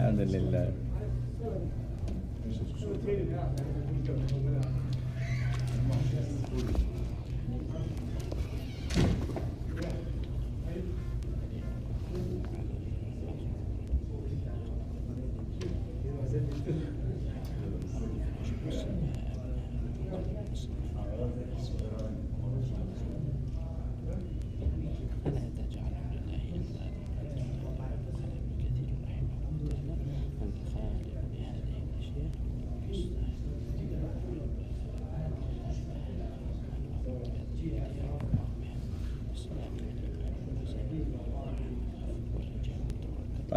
[0.00, 0.66] Elhamdülillah.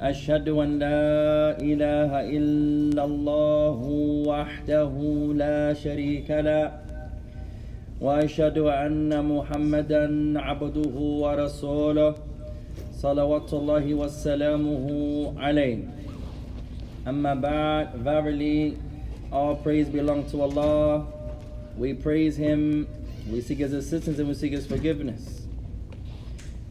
[0.00, 3.78] أشهد أن لا إله إلا الله
[4.24, 4.92] وحده
[5.36, 6.72] لا شريك له
[8.00, 10.04] وأشهد أن محمدا
[10.40, 12.14] عبده ورسوله
[12.96, 14.86] صلوات الله وسلامه
[15.36, 15.78] عليه.
[17.06, 18.78] أما بعد verily
[19.30, 21.04] all praise belongs to Allah.
[21.76, 22.88] We praise him.
[23.30, 25.42] We seek his assistance and we seek his forgiveness.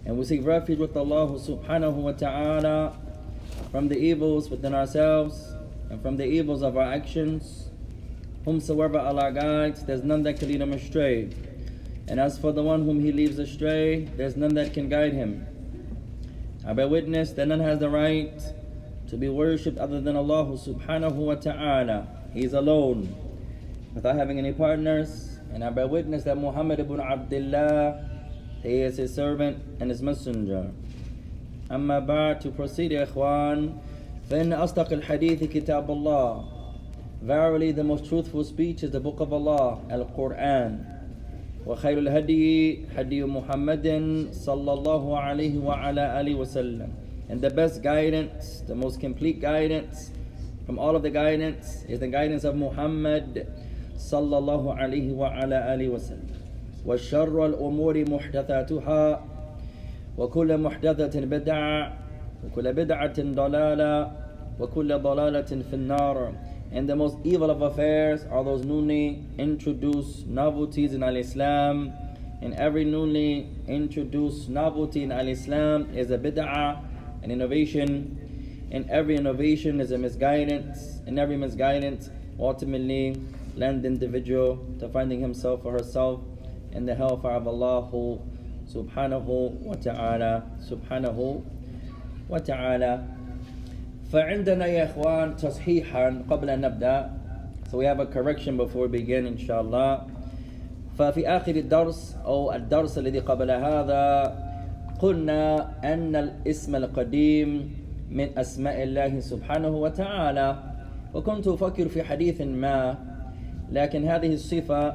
[0.05, 2.93] And we seek refuge with Allah subhanahu wa ta'ala
[3.71, 5.53] from the evils within ourselves
[5.89, 7.69] and from the evils of our actions.
[8.45, 11.29] Whomsoever Allah guides, there's none that can lead him astray.
[12.07, 15.45] And as for the one whom he leaves astray, there's none that can guide him.
[16.65, 18.41] I bear witness that none has the right
[19.07, 22.07] to be worshipped other than Allah subhanahu wa ta'ala.
[22.33, 23.13] He is alone,
[23.93, 25.37] without having any partners.
[25.53, 28.07] And I bear witness that Muhammad ibn Abdullah,
[28.61, 30.71] he is his servant and his messenger.
[31.70, 33.72] أما بعد to proceed يا إخوان
[34.30, 36.44] فإن أصدق الحديث كتاب الله
[37.24, 40.84] Verily the most truthful speech is the book of Allah, Al-Quran.
[41.66, 43.86] وخير الهدي هدي محمد
[44.32, 46.88] صلى الله عليه وعلى آله وسلم.
[47.30, 50.10] And the best guidance, the most complete guidance
[50.66, 53.46] from all of the guidance is the guidance of Muhammad
[53.96, 56.28] صلى الله عليه وعلى آله وسلم.
[56.86, 59.20] وشر الأمور محدثاتها
[60.18, 61.92] وكل محدثة بدعة
[62.44, 64.12] وكل بدعة ضلالة
[64.60, 66.32] وكل ضلالة في النار
[66.72, 71.92] And the most evil of affairs are those newly introduced novelties in Al-Islam.
[72.42, 76.82] And every newly introduced novelty in Al-Islam is a bid'ah,
[77.22, 78.68] an innovation.
[78.72, 80.98] And every innovation is a misguidance.
[81.06, 83.20] And every misguidance ultimately
[83.54, 86.20] land the individual to finding himself or herself
[86.72, 87.88] in the hellfire of Allah
[88.69, 91.41] ta'ala subhanahu
[92.29, 93.03] wa ta'ala
[94.09, 97.09] فعندنا يا إخوان تصحيحا قبل أن نبدأ.
[97.69, 100.01] So we have a correction before we begin إن شاء الله
[100.97, 104.35] ففي آخر الدرس أو الدرس الذي قبل هذا
[104.99, 107.49] قلنا أن الاسم القديم
[108.09, 110.57] من أسماء الله سبحانه وتعالى.
[111.13, 112.97] وكنت أفكر في حديث ما
[113.71, 114.93] لكن هذه الصفة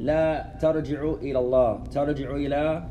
[0.00, 2.84] لا ترجع إلى الله ترجع إلى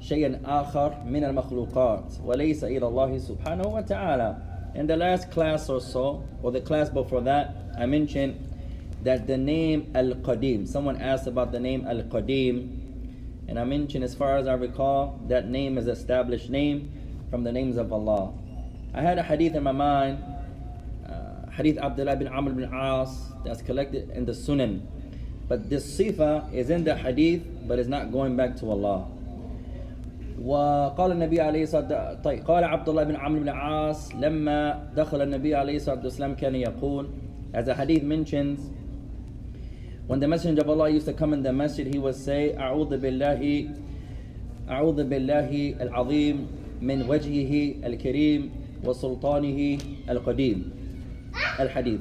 [0.00, 4.36] شيء آخر من المخلوقات وليس إلى الله سبحانه وتعالى
[4.74, 8.34] In the last class or so, or the class before that, I mentioned
[9.04, 12.84] that the name Al-Qadim, someone asked about the name Al-Qadim,
[13.46, 16.90] and I mentioned as far as I recall, that name is established name
[17.30, 18.32] from the names of Allah.
[18.92, 20.18] I had a hadith in my mind,
[21.08, 24.82] uh, hadith Abdullah bin Amr bin As, that's collected in the Sunan.
[25.46, 29.06] But this sifa is in the hadith, but it's not going back to Allah.
[30.45, 35.55] وقال النبي عليه الصلاة طيب قال عبد الله بن عمرو بن عاص لما دخل النبي
[35.55, 37.07] عليه الصلاة والسلام كان يقول
[37.53, 38.59] as the hadith mentions
[40.07, 42.97] when the messenger of Allah used to come in the masjid he would say أعوذ
[42.97, 43.67] بالله
[44.69, 46.47] أعوذ بالله العظيم
[46.81, 48.49] من وجهه الكريم
[48.85, 49.77] وسلطانه
[50.09, 50.71] القديم
[51.59, 51.99] الحديث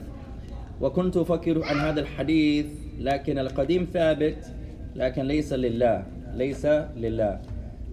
[0.81, 2.67] وكنت أفكر عن هذا الحديث
[2.99, 4.53] لكن القديم ثابت
[4.97, 7.41] لكن ليس لله ليس لله.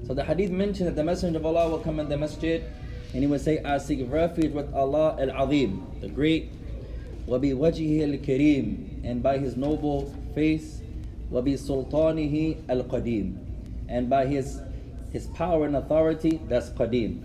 [0.07, 2.65] So the hadith mentioned that the Messenger of Allah will come in the masjid
[3.13, 6.53] and he would say, I seek refuge with Allah al-Azim, the great,
[7.27, 10.81] وَبِوَجْهِهِ الْكَرِيمِ and by his noble face,
[11.33, 13.37] وَبِسُلْطَانِهِ الْقَدِيمِ
[13.89, 14.61] and by his
[15.13, 17.19] his power and authority, that's Qadim.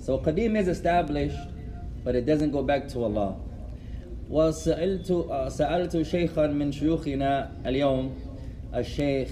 [0.00, 1.38] So Qadim is established
[2.04, 3.36] but it doesn't go back to Allah.
[4.30, 5.08] وسألت
[5.48, 8.10] سألت شيخا من شيوخنا اليوم
[8.74, 9.28] الشيخ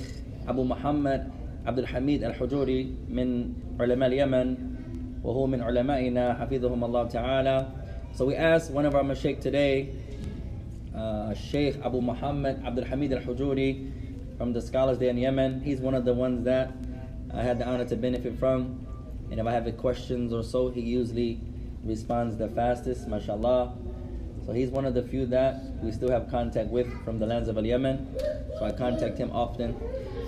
[0.48, 1.33] أبو محمد
[1.66, 4.56] عبد الحميد الحجوري من علماء اليمن
[5.24, 7.66] وهو من علمائنا حفظهم الله تعالى.
[8.14, 9.94] So we asked one of our mashaykh today,
[10.96, 13.90] uh, Sheikh Abu Muhammad Abdul Hamid al Hujuri
[14.36, 15.60] from the scholars there in Yemen.
[15.60, 16.72] He's one of the ones that
[17.32, 18.86] I had the honor to benefit from.
[19.30, 21.40] And if I have any questions or so, he usually
[21.84, 23.72] responds the fastest, mashallah.
[24.46, 27.48] So he's one of the few that we still have contact with from the lands
[27.48, 28.08] of Al Yemen.
[28.58, 29.76] So I contact him often.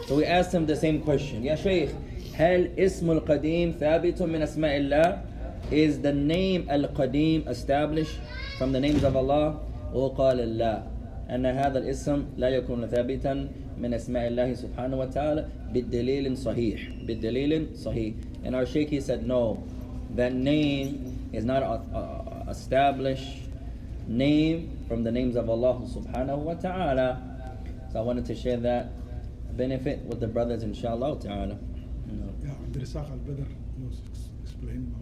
[0.06, 1.42] So we asked him the same question.
[1.42, 1.90] Ya Shaykh,
[2.36, 5.22] هل اسم القديم ثابت من أسماء الله?
[5.70, 8.18] Is the name Al-Qadim established
[8.58, 9.60] from the names of Allah?
[9.94, 10.82] وقال لا
[11.30, 13.48] أن هذا الاسم لا يكون ثابتا
[13.78, 18.14] من أسماء الله سبحانه وتعالى بالدليل صحيح بالدليل صحيح
[18.44, 19.62] and our sheikh he said no
[20.16, 23.48] that name is not a, a established
[24.08, 27.22] name from the names of Allah subhanahu wa ta'ala
[27.92, 28.88] so I wanted to share that
[29.53, 31.57] benefit with the brothers inshallah ta'ala.
[32.07, 32.33] No.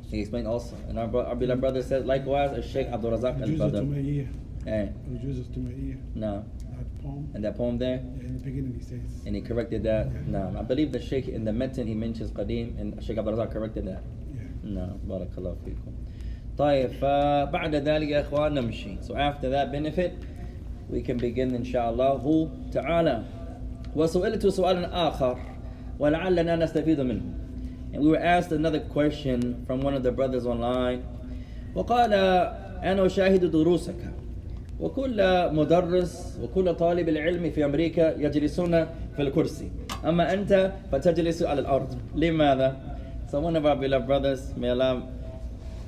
[0.09, 0.75] He explained also.
[0.89, 3.83] And our, our beloved brother said likewise A Sheikh Abdul Razak al Badr.
[4.65, 4.91] Hey.
[6.15, 6.43] No.
[6.71, 7.29] That poem.
[7.33, 8.01] And that poem there?
[8.17, 9.23] Yeah, in the beginning he says.
[9.25, 10.07] And he corrected that?
[10.07, 10.21] Yeah.
[10.27, 10.55] No.
[10.57, 13.85] I believe the Sheikh in the matn he mentions Qadim and Sheikh Abdul Razak corrected
[13.87, 14.03] that.
[14.33, 14.43] Yeah.
[14.63, 14.99] No.
[15.07, 15.93] Barakallahu feekum.
[16.57, 17.01] طيب
[17.51, 18.97] بعد ذلك يا اخوان نمشي.
[19.03, 20.13] So after that benefit
[20.89, 22.19] we can begin inshallah
[22.71, 23.25] ta'ala
[23.95, 25.37] وسئلت سؤالا آخر
[25.99, 27.23] ولعلنا نستفيد منه.
[27.93, 31.03] And we were asked another question from one of the brothers online.
[31.75, 32.13] وقال
[32.83, 33.95] أنا أشاهد دروسك
[34.79, 39.71] وكل مدرس وكل طالب العلم في أمريكا يجلسون في الكرسي
[40.05, 42.75] أما أنت فتجلس على الأرض لماذا؟
[43.31, 45.03] So one of our beloved brothers, may Allah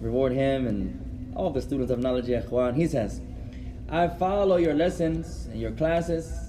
[0.01, 3.21] reward him and all the students of knowledge, ikhwan, he says,
[3.89, 6.46] I follow your lessons and your classes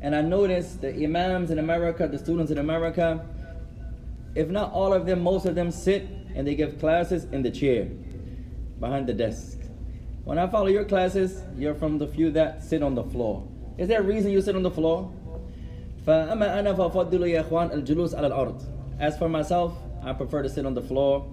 [0.00, 3.24] and I notice the imams in America, the students in America,
[4.34, 7.50] if not all of them, most of them sit and they give classes in the
[7.50, 7.88] chair
[8.80, 9.58] behind the desk.
[10.24, 13.46] When I follow your classes, you're from the few that sit on the floor.
[13.78, 15.12] Is there a reason you sit on the floor?
[16.06, 18.62] فأما أنا فأفضل يا إخوان الجلوس على الأرض.
[18.98, 19.72] As for myself,
[20.02, 21.24] I prefer to sit on the floor.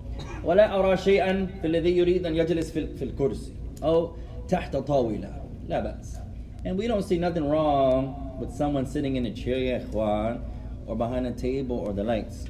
[0.43, 3.51] ولا أرى شيئا في الذي يريد أن يجلس في في الكرسي
[3.83, 4.11] أو
[4.47, 5.41] تحت طاولة.
[5.67, 6.17] لا بأس.
[6.65, 10.39] And we don't see nothing wrong with someone sitting in a chair يا إخوان
[10.87, 12.45] or behind a table or the lights.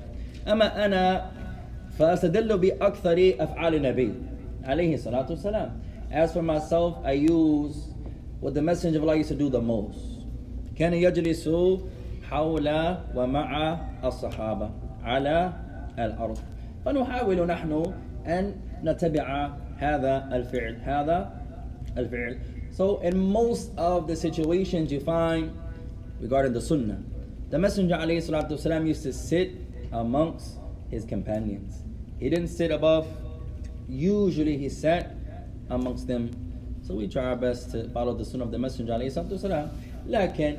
[0.48, 1.32] أما أنا
[2.00, 4.14] فأستدل بأكثر أفعال النبي
[4.64, 5.72] عليه الصلاة والسلام.
[6.12, 7.88] As for myself, I use
[8.40, 10.26] what the Messenger of Allah used to do the most.
[10.76, 11.50] كان يجلس
[12.30, 14.70] حول ومع الصحابة
[15.04, 15.54] على
[16.00, 16.38] الأرض.
[16.86, 17.94] فنحاول نحن
[18.26, 21.32] أن نتبع هذا الفعل هذا
[21.98, 22.40] الفعل.
[22.72, 25.52] So in most of the situations you find
[26.24, 27.02] regarding the Sunnah,
[27.50, 29.52] the Messenger عليه الصلاة والسلام used to sit
[29.92, 30.58] amongst
[30.90, 31.84] his companions.
[32.20, 33.08] He didn't sit above.
[33.88, 35.16] Usually he sat
[35.70, 36.30] amongst them.
[36.82, 39.70] So we try our best to follow the Sunnah of the Messenger عليه الصلاة والسلام.
[40.08, 40.58] لكن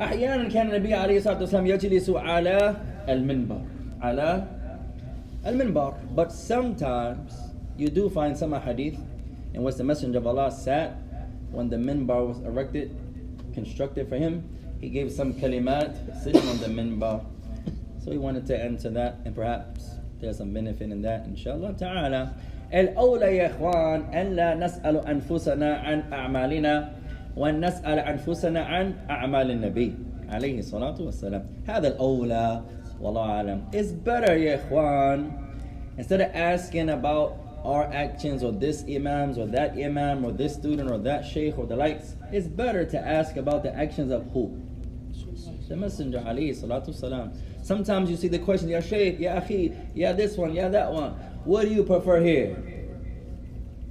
[0.00, 2.76] أحيانا كان النبي عليه الصلاة والسلام يجلس على
[3.08, 3.62] المنبر
[4.00, 4.44] على
[5.46, 7.32] المنبر but sometimes
[7.78, 8.98] you do find some hadith
[9.54, 10.98] in which the Messenger of Allah sat
[11.52, 12.90] when the minbar was erected
[13.54, 14.42] constructed for him
[14.80, 17.24] he gave some kalimat sitting on the minbar
[18.02, 22.34] so he wanted to answer that and perhaps there's some benefit in that inshallah ta'ala
[22.74, 26.90] الأولى يا إخوان أن لا نسأل أنفسنا عن أعمالنا
[27.36, 29.94] وأن نسأل أنفسنا عن أعمال النبي
[30.28, 32.62] عليه الصلاة والسلام هذا الأولى
[33.00, 35.30] والله أعلم It's better يا إخوان
[35.98, 40.90] instead of asking about our actions or this imams or that imam or this student
[40.90, 44.50] or that sheikh or the likes it's better to ask about the actions of who
[45.68, 50.12] the messenger عليه الصلاة والسلام sometimes you see the question ya sheikh ya akhi ya
[50.12, 51.12] this one ya that one
[51.44, 52.56] what do you prefer here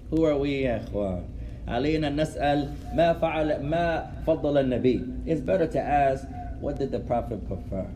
[0.10, 1.24] who are we يا إخوان
[1.68, 6.28] علينا نسأل ما فعل ما فضل النبي It's better to ask
[6.60, 7.88] what did the Prophet prefer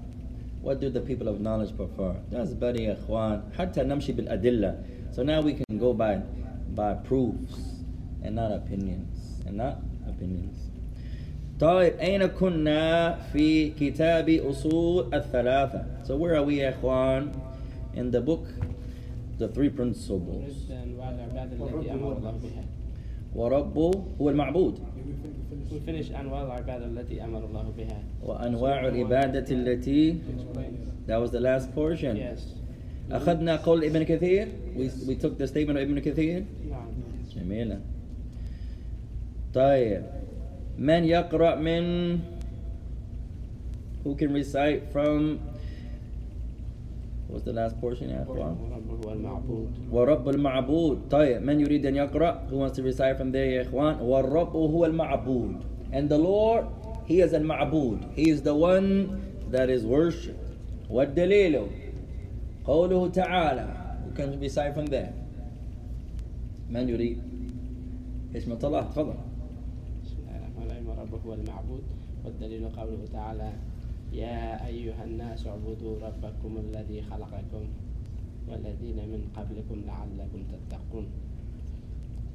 [0.62, 4.76] What do the people of knowledge prefer That's better يا إخوان حتى نمشي بالأدلة
[5.12, 6.22] So now we can go by
[6.76, 7.84] by proofs
[8.24, 10.59] and not opinions and not opinions
[11.61, 17.33] طيب أين كنا في كتاب أصول الثلاثة So where are we يا إخوان
[17.97, 18.47] In the book
[19.39, 20.53] The Three Principles.
[23.35, 23.79] ورب
[24.21, 24.79] هو المعبود
[25.73, 28.03] We finish أنواع العبادة التي أمر الله بها.
[28.25, 30.15] وأنواع العبادة التي
[31.09, 32.41] That was the last portion Yes.
[33.13, 36.87] أخذنا قول ابن كثير we, we took the statement of ابن كثير نعم.
[37.37, 37.81] جميلة
[39.54, 40.04] طيب
[40.78, 41.84] من يقرأ من
[44.04, 45.40] who can recite from
[47.30, 51.96] what's the last portion يا اخوان ورب هو المعبود ورب المعبود طيب من يريد أن
[51.96, 55.56] يقرأ who wants to recite from there يا إخوان والرب هو المعبود
[55.94, 56.66] and the Lord
[57.08, 60.48] he is المعبود he is the one that is worshipped
[60.90, 61.62] والدليل
[62.66, 63.68] قوله تعالى
[64.06, 65.12] who can recite from there
[66.72, 67.18] من يريد
[68.36, 69.31] اسم الله تفضل بسم الله
[71.03, 71.83] ورب هو المعبود
[72.25, 73.53] والدليل قوله تعالى
[74.13, 77.65] يا أيها الناس اعبدوا ربكم الذي خلقكم
[78.49, 81.07] والذين من قبلكم لعلكم تتقون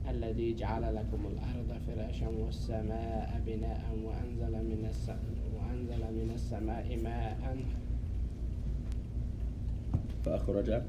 [0.09, 4.91] الذي جعل لكم الأرض فراشا والسماء بناء وأنزل من.
[5.55, 7.57] وأنزل من السماء ماء.
[10.25, 10.81] فأخرج.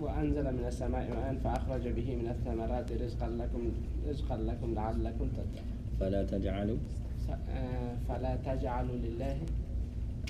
[0.00, 3.72] وأنزل من السماء ماء فأخرج به من الثمرات رزقا لكم
[4.08, 5.76] رزقا لكم لعلكم تتقون.
[6.00, 6.76] فلا تجعلوا.
[8.08, 9.36] فلا تجعلوا لله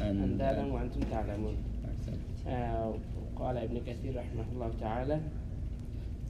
[0.03, 1.55] أندادا أن وأنتم تعلمون.
[1.85, 2.19] أحسنت.
[2.49, 2.95] آه،
[3.65, 5.21] ابن كثير رحمه الله تعالى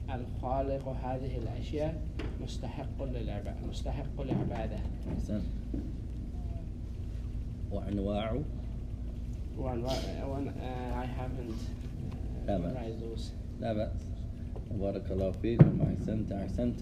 [0.09, 2.01] الخالق هذه الأشياء
[2.43, 4.77] مستحق للعبادة مستحق للعبادة
[5.17, 5.43] أحسنت.
[7.71, 8.37] وأنواع؟
[9.57, 9.93] وأنواع
[10.23, 11.53] وأن- آه، I haven't
[12.47, 13.33] لا بأس.
[13.61, 13.91] لا بأس.
[14.79, 16.31] بارك الله فيكم أحسنت.
[16.31, 16.79] أحسنت.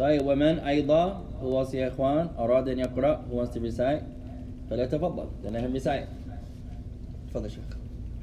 [0.00, 3.24] طيب ومن أيضا؟ هو يا إخوان أراد أن يقرأ.
[3.32, 4.02] هو wants to recite
[4.70, 6.08] فليتفضل لأنه recite
[7.28, 7.64] تفضل شيخ.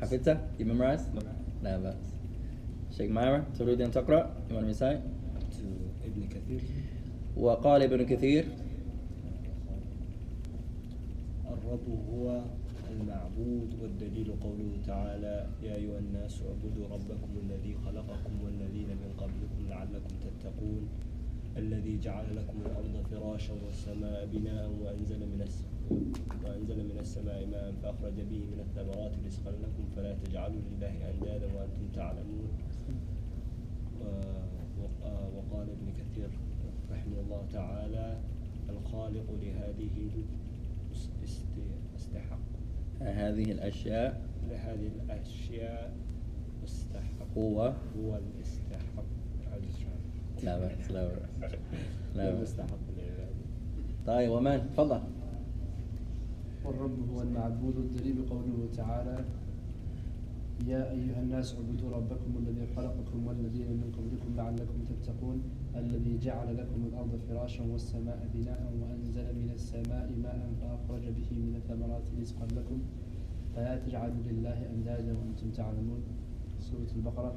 [0.01, 1.23] حفظته؟ You memorized؟
[1.63, 1.95] لا بأس.
[2.97, 5.01] شيخ مايرة تريد أن تقرأ؟ You want to recite؟
[6.05, 6.61] ابن كثير.
[7.37, 8.45] وقال ابن كثير.
[11.45, 12.41] الرب هو
[12.91, 20.15] المعبود والدليل قوله تعالى يا أيها الناس اعبدوا ربكم الذي خلقكم والذين من قبلكم لعلكم
[20.25, 20.87] تتقون.
[21.57, 25.65] الذي جعل لكم الأرض فراشا والسماء بناء وأنزل من الس...
[26.45, 31.87] وأنزل من السماء ماء فأخرج به من الثمرات رزقا لكم فلا تجعلوا لله أندادا وأنتم
[31.95, 32.47] تعلمون.
[34.01, 34.05] و-
[35.05, 36.29] آه، وقال ابن كثير
[36.91, 38.17] رحمه الله تعالى
[38.69, 40.09] الخالق لهذه
[41.95, 42.39] استحق.
[43.01, 45.95] هذه الأشياء لهذه الأشياء
[46.63, 47.37] استحق.
[47.37, 47.61] هو
[47.97, 48.66] هو الاستحق
[50.43, 51.51] لا بأس لا بأس.
[52.15, 52.55] لا بأس.
[54.07, 55.01] طيب ومن تفضل.
[56.65, 59.25] والرب هو المعبود الدليل قوله تعالى
[60.67, 65.41] يا أيها الناس اعبدوا ربكم الذي خلقكم والذين من قبلكم لعلكم تتقون
[65.75, 72.03] الذي جعل لكم الأرض فراشا والسماء بناء وأنزل من السماء ماء فأخرج به من الثمرات
[72.21, 72.79] رزقا لكم.
[73.55, 76.01] فلا تجعلوا لله أندادا وأنتم تعلمون.
[76.59, 77.35] سورة البقرة.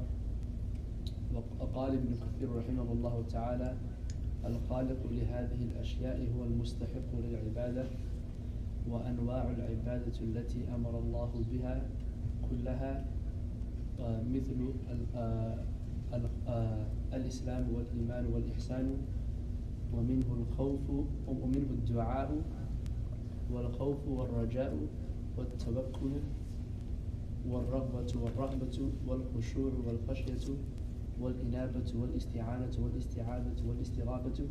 [1.59, 3.75] وقال ابن كثير رحمه الله تعالى
[4.45, 7.85] الخالق لهذه الأشياء هو المستحق للعبادة
[8.89, 11.81] وأنواع العبادة التي أمر الله بها
[12.49, 13.05] كلها
[13.99, 14.73] آه، مثل
[15.15, 15.57] آه،
[16.47, 18.97] آه، الإسلام والإيمان والإحسان
[19.93, 20.89] ومنه الخوف
[21.27, 22.41] ومنه الدعاء
[23.51, 24.77] والخوف والرجاء
[25.37, 26.11] والتوكل
[27.49, 30.53] والرغبة والرهبة والخشوع والخشية
[31.21, 34.43] والإنابة والاستعانة والاستعاذة والاستغاثة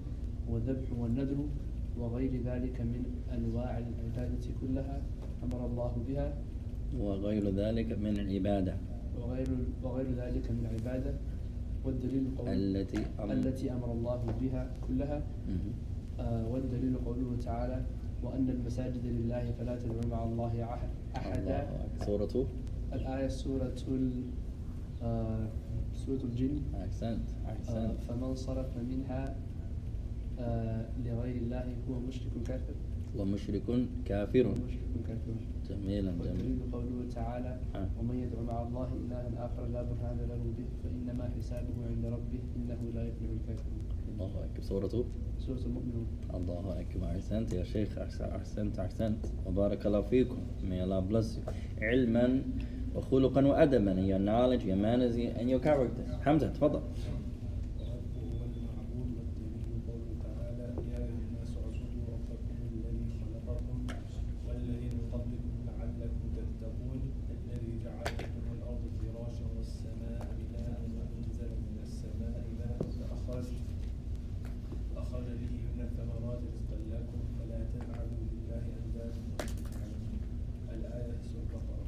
[0.49, 1.37] والذبح والنذر
[1.99, 5.03] وغير ذلك من أنواع العبادة كلها
[5.45, 6.35] أمر الله بها
[6.99, 8.75] وغير ذلك من العبادة
[9.21, 9.49] وغير
[9.83, 11.15] وغير ذلك من العبادة
[11.85, 15.23] والدليل قول التي أمر التي أمر الله بها كلها.
[16.21, 17.85] آه، والدليل قوله تعالى
[18.23, 21.69] وأن المساجد لله فلا تدعوا مع الله أح- أحدا.
[22.07, 22.47] سورة
[22.93, 23.75] الآية سورة
[25.03, 25.49] آه،
[25.95, 26.63] سورة الجن.
[26.75, 29.37] أحسنت آه، أحسنت فمن صرف منها
[30.39, 32.75] آه، لغير الله هو مشرك كافر.
[33.17, 33.63] ومشرك
[34.05, 34.49] كافر.
[34.49, 35.35] مشرك كافر.
[35.71, 36.65] جميلا جميلا.
[36.73, 37.89] قوله تعالى آه.
[38.01, 42.81] ومن يدعو مع الله إلها آخر لا برهان له به فإنما حسابه عند ربه إنه
[42.95, 43.81] لا يفلح الكافرون.
[44.15, 44.61] الله أكبر.
[44.63, 45.05] سورة
[45.39, 46.07] سورة المؤمنون.
[46.35, 47.07] الله أكبر.
[47.07, 49.27] أحسنت يا شيخ أحسنت أحسنت أحسنت.
[49.47, 50.39] وبارك الله فيكم.
[50.63, 51.53] May Allah bless you.
[51.83, 52.43] علما
[52.95, 59.11] وخلقا وأدبا in your knowledge your manners and your character حمزة تفضل الرب هو المعبود
[59.17, 63.79] والدليل قوله تعالى يا أيها الناس اعبدوا ربكم الذي خلقكم
[64.49, 67.01] والذين من قبلكم لعلكم تتقون
[67.37, 73.49] الذي جعل لكم الأرض فراشا والسماء بناء وأنزل من السماء ماء فأخرج
[74.97, 80.21] أخرج به من الثمرات رزقا لكم فلا تجعلوا لله أندادا وأنتم تعلمون
[80.75, 81.87] الآية سورة البقرة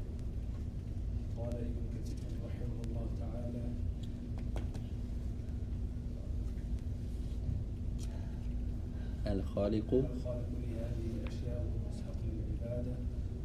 [1.39, 3.65] قال ابن كثير رحمه الله تعالى
[9.93, 12.95] الخالق الخالق لهذه الأشياء والمستحق للعبادة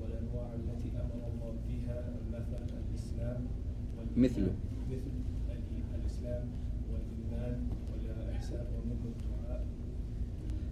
[0.01, 1.99] والأنواع التي أمر الله بها
[2.33, 3.47] مثل الإسلام
[4.17, 4.53] مثله.
[4.91, 5.11] مثل
[5.95, 6.45] الإسلام
[6.91, 9.65] والإيمان والإحسان ومنه الدعاء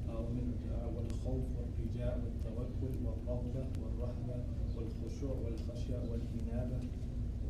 [0.09, 4.37] أو من الدعاء والخوف والرجاء والتوكل والرغبة والرهبة
[4.77, 6.79] والخشوع والخشية والإنابة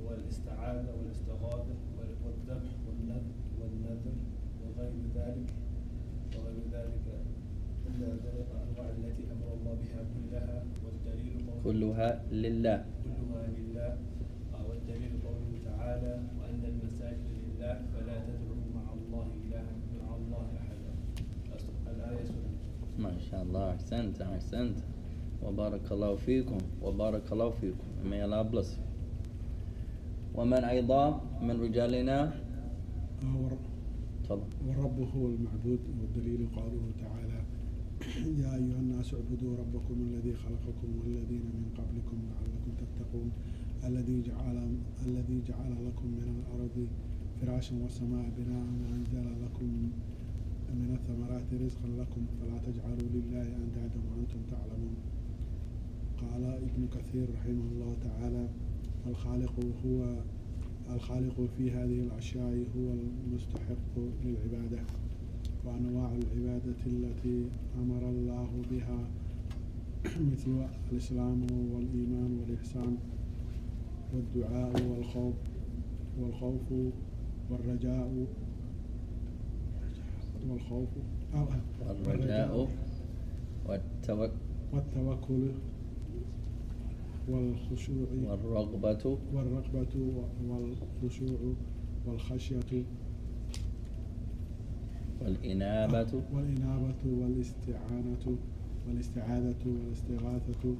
[0.05, 4.15] والاستعاذة والاستغاثة وال- والذبح والنذر والنذر
[4.63, 5.50] وغير ذلك
[6.36, 7.01] وغير ذلك
[8.02, 12.78] من ذلك الأنواع التي أمر الله بها كلها والدليل قوله كلها لله.
[13.04, 13.90] كلها لله.
[14.56, 19.72] آه، والدليل قوله تعالى وأن المساجد لله فلا تدعوا مع الله إلها
[20.02, 20.92] مع الله أحدا.
[21.92, 22.30] الآية
[23.00, 23.64] ما شاء الله.
[23.74, 24.78] أحسنت أحسنت.
[25.44, 27.88] وبارك الله فيكم وبارك الله فيكم.
[28.10, 28.84] May Allah bless you.
[30.36, 32.20] ومن أيضا من رجالنا؟
[33.24, 33.52] آه،
[34.24, 34.42] تفضل.
[34.68, 35.80] والرب هو المعبود.
[36.02, 37.25] والدليل قوله تعالى
[38.02, 43.32] يا أيها الناس اعبدوا ربكم الذي خلقكم والذين من قبلكم لعلكم تتقون
[43.84, 44.58] الذي جعل
[45.06, 46.88] الذي جعل لكم من الأرض
[47.42, 49.90] فراشا والسماء بناء وأنزل لكم
[50.74, 54.96] من الثمرات رزقا لكم فلا تجعلوا لله أندادا وأنتم تعلمون.
[56.22, 58.48] قال ابن كثير رحمه الله تعالى
[59.08, 59.54] الخالق
[59.86, 60.16] هو
[60.96, 63.94] الخالق في هذه الأشياء هو المستحق
[64.25, 64.84] للعبادة.
[65.66, 67.46] وأنواع العبادة التي
[67.82, 69.00] أمر الله بها
[70.06, 71.42] مثل الإسلام
[71.74, 72.98] والإيمان والإحسان
[74.14, 75.36] والدعاء والخوف
[76.20, 76.62] والخوف
[77.52, 78.26] والرجاء
[80.50, 80.90] والخوف
[82.08, 82.68] والرجاء
[83.68, 84.32] والتوكل
[84.74, 85.52] والتوكل
[87.30, 89.96] والخشوع والرغبة والرغبة
[90.50, 91.38] والخشوع
[92.08, 92.84] والخشية.
[95.25, 96.22] والإنابة.
[96.34, 98.25] والإنابة والاستعانة
[98.88, 100.75] والاستعاذة والاستغاثة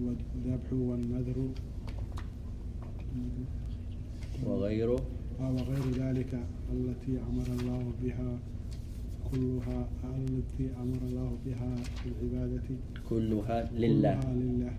[0.00, 1.48] والذبح والنذر.
[4.46, 5.00] وغيره.
[5.40, 6.32] وغير ذلك
[6.72, 8.38] التي أمر الله بها
[9.30, 12.68] كلها التي أمر الله بها في العبادة.
[13.08, 14.20] كلها لله.
[14.20, 14.72] كلها لله.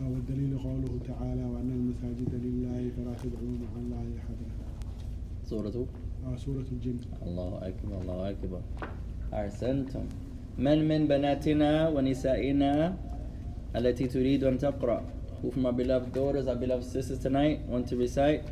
[0.00, 4.46] والدليل قوله تعالى وأن المساجد لله فلا تدعوا مع الله أحدا.
[5.44, 5.86] سورة
[6.36, 8.60] سورة الجن الله أكبر الله أكبر
[9.34, 10.04] أحسنتم
[10.58, 12.72] من من بناتنا ونسائنا
[13.76, 15.00] التي تريد أن تقرأ
[15.42, 18.44] Who from our beloved daughters, our beloved sisters tonight want to recite?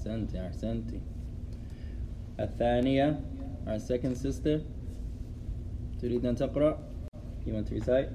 [0.00, 1.00] أحسنتي أحسنتي
[2.40, 3.20] الثانية
[3.66, 4.60] our second sister
[6.00, 6.78] تريد أن تقرأ
[7.46, 8.08] You want to recite?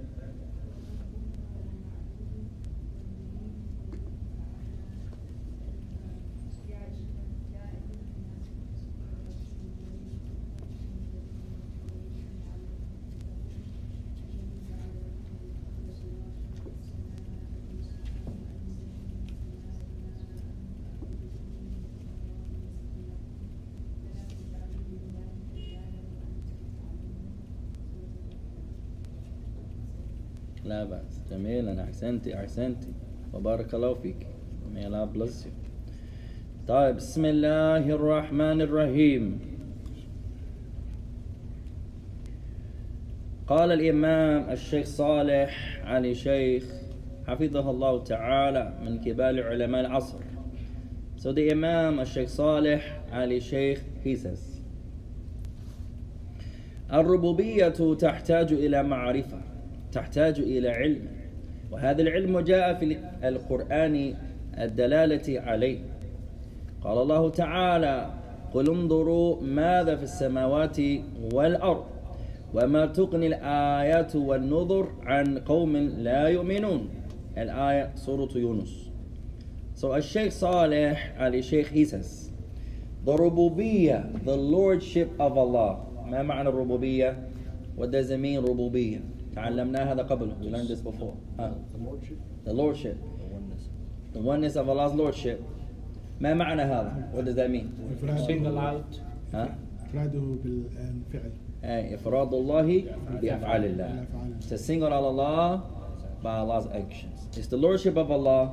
[30.87, 31.85] بأس جميلا.
[31.85, 32.93] أحسنتي أحسنتي.
[33.35, 34.27] وبارك الله فيك.
[34.75, 35.53] May Allah bless you.
[36.69, 39.39] طيب بسم الله الرحمن الرحيم.
[43.47, 46.65] قال الإمام الشيخ صالح علي شيخ
[47.27, 50.19] حفظه الله تعالى من كبار علماء العصر.
[51.17, 54.63] So the Imam الشيخ صالح علي شيخ he says
[56.93, 59.56] الربوبية تحتاج إلى معرفة.
[59.97, 61.05] تحتاج إلى علم.
[61.73, 64.15] وهذا العلم جاء في القرآن
[64.59, 65.79] الدلالة عليه.
[66.85, 67.97] قال الله تعالى
[68.55, 70.79] قل انظروا ماذا في السماوات
[71.33, 71.85] والأرض
[72.55, 76.89] وما تغني الآيات والنذر عن قوم لا يؤمنون.
[77.39, 78.73] الآية سورة يونس.
[79.75, 82.31] So as Sheikh Saleh Ali Sheikh he says
[83.05, 85.85] the rububiyyah, the lordship of Allah.
[86.07, 87.17] ما معنى الربوبية؟
[87.77, 91.15] What does it mean ربوبية تعلمنا هذا قبل we learned this before.
[91.39, 93.63] The lordship, the lordship the oneness.
[94.13, 95.41] the oneness of Allah's lordship
[96.21, 97.71] ما معنى هذا What does that mean
[98.27, 99.01] single out
[99.33, 101.31] ها إفراده بالفعل
[101.65, 102.85] آه، إفراد الله
[103.23, 104.07] بأفعال الله
[104.49, 105.63] to single out Allah
[106.23, 107.29] by Allah's actions.
[107.37, 108.53] It's the lordship of Allah,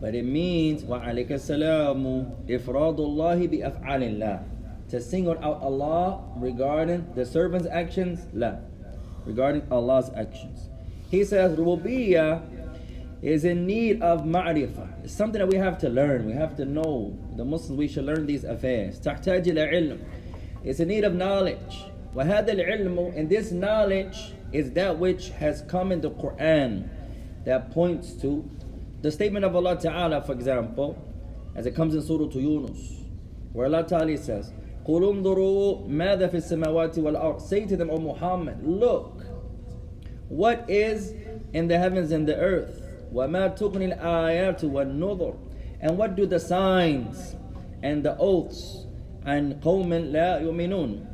[0.00, 4.42] but it means وعليك السلام إفراد الله بأفعال الله.
[4.90, 8.58] To single out Allah regarding the servant's actions, لا.
[9.25, 10.69] Regarding Allah's actions.
[11.09, 12.41] He says rububiyyah
[13.21, 15.03] is in need of ma'rifah.
[15.03, 16.25] It's something that we have to learn.
[16.25, 17.17] We have to know.
[17.37, 18.99] The Muslims, we should learn these affairs.
[18.99, 19.99] تحتاج إلى علم.
[20.63, 21.85] It's in need of knowledge.
[22.15, 26.89] وهذا العلم and this knowledge is that which has come in the Quran
[27.45, 28.49] that points to
[29.01, 30.97] the statement of Allah Ta'ala, for example,
[31.55, 33.01] as it comes in Surah to Yunus,
[33.53, 34.51] where Allah Ta'ala says,
[34.85, 39.14] قُلْ انظُرُوا مَاذَا فِي السَّمَاوَاتِ وَالْأَرْضِ Say to them, O Muhammad, look,
[40.29, 41.13] what is
[41.53, 42.81] in the heavens and the earth?
[43.13, 45.35] وَمَا تُغْنِي الْآيَاتُ وَالنُّذُرُ
[45.81, 47.35] And what do the signs
[47.83, 48.85] and the oaths
[49.25, 51.05] عن قوم لا يؤمنون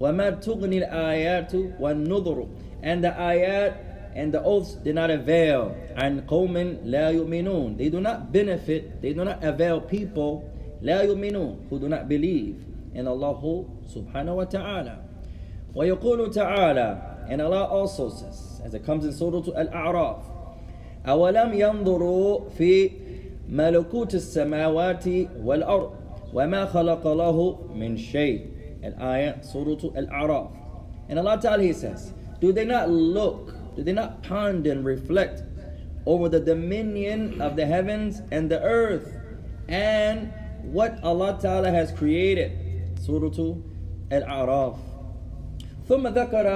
[0.00, 2.48] وَمَا تُغْنِي الْآيَاتُ وَالنُّذُرُ
[2.82, 3.76] And the ayat
[4.14, 9.12] and the oaths did not avail عن قوم لا يؤمنون They do not benefit, they
[9.12, 10.50] do not avail people
[10.82, 13.36] لا يؤمنون who do not believe in Allah
[13.92, 14.98] subhanahu wa ta'ala
[15.74, 20.22] ويقول تعالى and Allah also says as it comes in Surah Al-A'raf
[21.06, 22.90] أولم ينظروا في
[23.48, 25.04] ملكوت السماوات
[25.44, 25.90] والأرض
[26.34, 28.46] وما خلق له من شيء
[28.84, 30.50] الآية سورة الأعراف
[31.08, 35.42] and Allah Ta'ala he says do they not look do they not ponder and reflect
[36.06, 39.14] over the dominion of the heavens and the earth
[39.68, 40.32] and
[40.62, 42.50] what Allah Ta'ala has created
[43.00, 43.56] سورة
[44.12, 44.74] الأعراف
[45.88, 46.46] ثم ذكر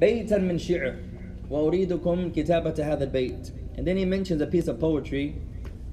[0.00, 0.94] بيتا من شعر
[1.50, 5.34] وأريدكم كتابة هذا البيت and then he mentions a piece of poetry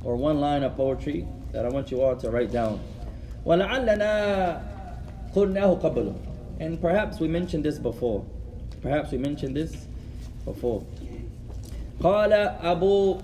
[0.04, 2.80] or one line of poetry that I want you all to write down
[3.46, 4.62] ولعلنا
[5.36, 6.14] قلناه قبله
[6.60, 8.24] and perhaps we mentioned this before
[8.82, 9.88] perhaps we mentioned this
[10.46, 10.84] before
[12.02, 13.18] قال أبو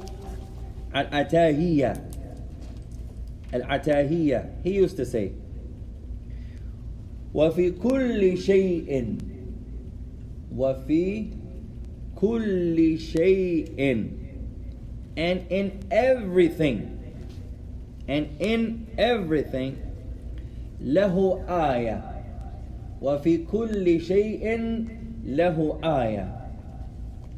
[0.96, 1.94] العتاهية
[3.54, 5.32] العتاهية he used to say
[7.34, 9.18] وفي كل شيء
[10.58, 11.26] وفي
[12.16, 14.06] كل شيء
[15.18, 16.80] and in everything
[18.08, 19.74] and in everything
[20.82, 22.02] له آية
[23.02, 24.46] وفي كل شيء
[25.26, 26.28] له آية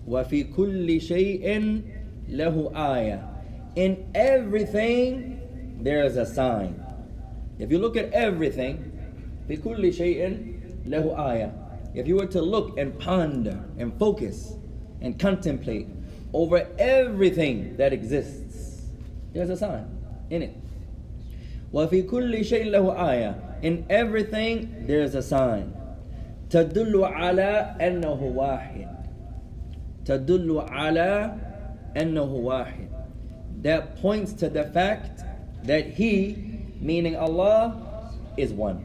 [0.08, 1.46] وفي كل شيء
[2.30, 3.20] له آية
[3.76, 5.39] in everything
[5.82, 6.74] there is a sign
[7.60, 8.76] if you look at everything
[9.48, 10.38] في كل شيء
[10.86, 11.52] له آية
[11.96, 14.54] if you were to look and ponder and focus
[15.02, 15.88] and contemplate
[16.34, 18.84] over everything that exists
[19.34, 19.86] there's a sign
[20.30, 20.56] in it
[21.74, 25.74] وفي كل شيء له آية in everything there's a sign
[26.50, 28.88] تدل على أنه واحد
[30.06, 31.36] تدل على
[31.98, 32.88] أنه واحد
[33.62, 35.22] that points to the fact
[35.63, 36.36] that he
[36.82, 38.84] meaning Allah is one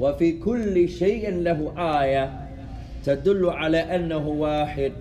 [0.00, 2.48] وفي كل شيء له آية
[3.04, 4.92] تدل على أنه واحد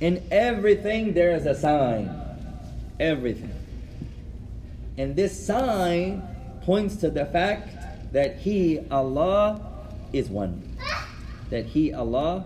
[0.00, 2.10] in everything there is a sign
[2.98, 3.54] everything
[4.98, 6.22] and this sign
[6.66, 7.68] points to the fact
[8.12, 9.60] that he Allah
[10.12, 10.60] is one
[11.50, 12.44] that he Allah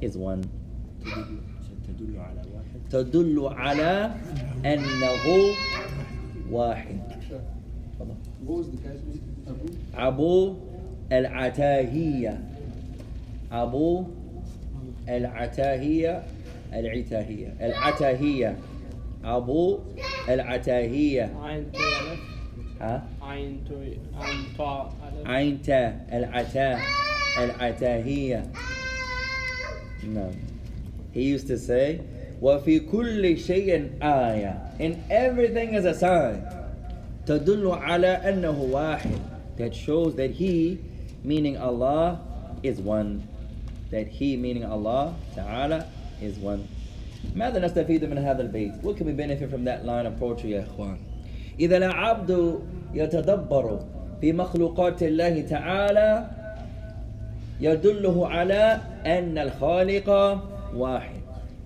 [0.00, 0.42] is one
[1.02, 4.14] تدل على واحد تدل على
[4.64, 5.24] أنه
[6.50, 6.98] واحد
[7.98, 8.14] تفضل.
[8.46, 9.22] What was the guy's name?
[9.48, 9.66] Abu?
[9.94, 10.56] أبو
[11.11, 12.43] العتاهية.
[13.51, 14.03] أبو
[15.09, 16.23] العتاهية
[16.73, 18.57] العتاهية العتاهية.
[19.23, 19.79] أبو
[20.29, 21.31] العتاهية.
[21.41, 21.65] عين
[22.81, 23.03] ها؟
[25.25, 26.79] عين تاء العتاه
[27.43, 28.51] العتاهية.
[30.13, 30.31] نعم.
[31.13, 31.99] He used to say
[32.41, 34.57] وفي كل شيء آية.
[34.79, 36.39] In everything is a sign.
[37.25, 39.19] تدل على أنه واحد.
[39.57, 40.77] That shows that he
[41.24, 42.20] meaning Allah
[42.62, 43.26] is one
[43.90, 45.86] That he meaning Allah Ta'ala
[46.20, 46.66] is one
[47.34, 50.62] ماذا نستفيد من هذا البيت what can we benefit from that line of poetry يا
[50.62, 50.96] إخوان
[51.60, 52.58] إذا العبد
[52.94, 53.80] يتدبر
[54.20, 56.30] في مخلوقات الله تعالى
[57.60, 60.08] يدله على أن الخالق
[60.74, 61.20] واحد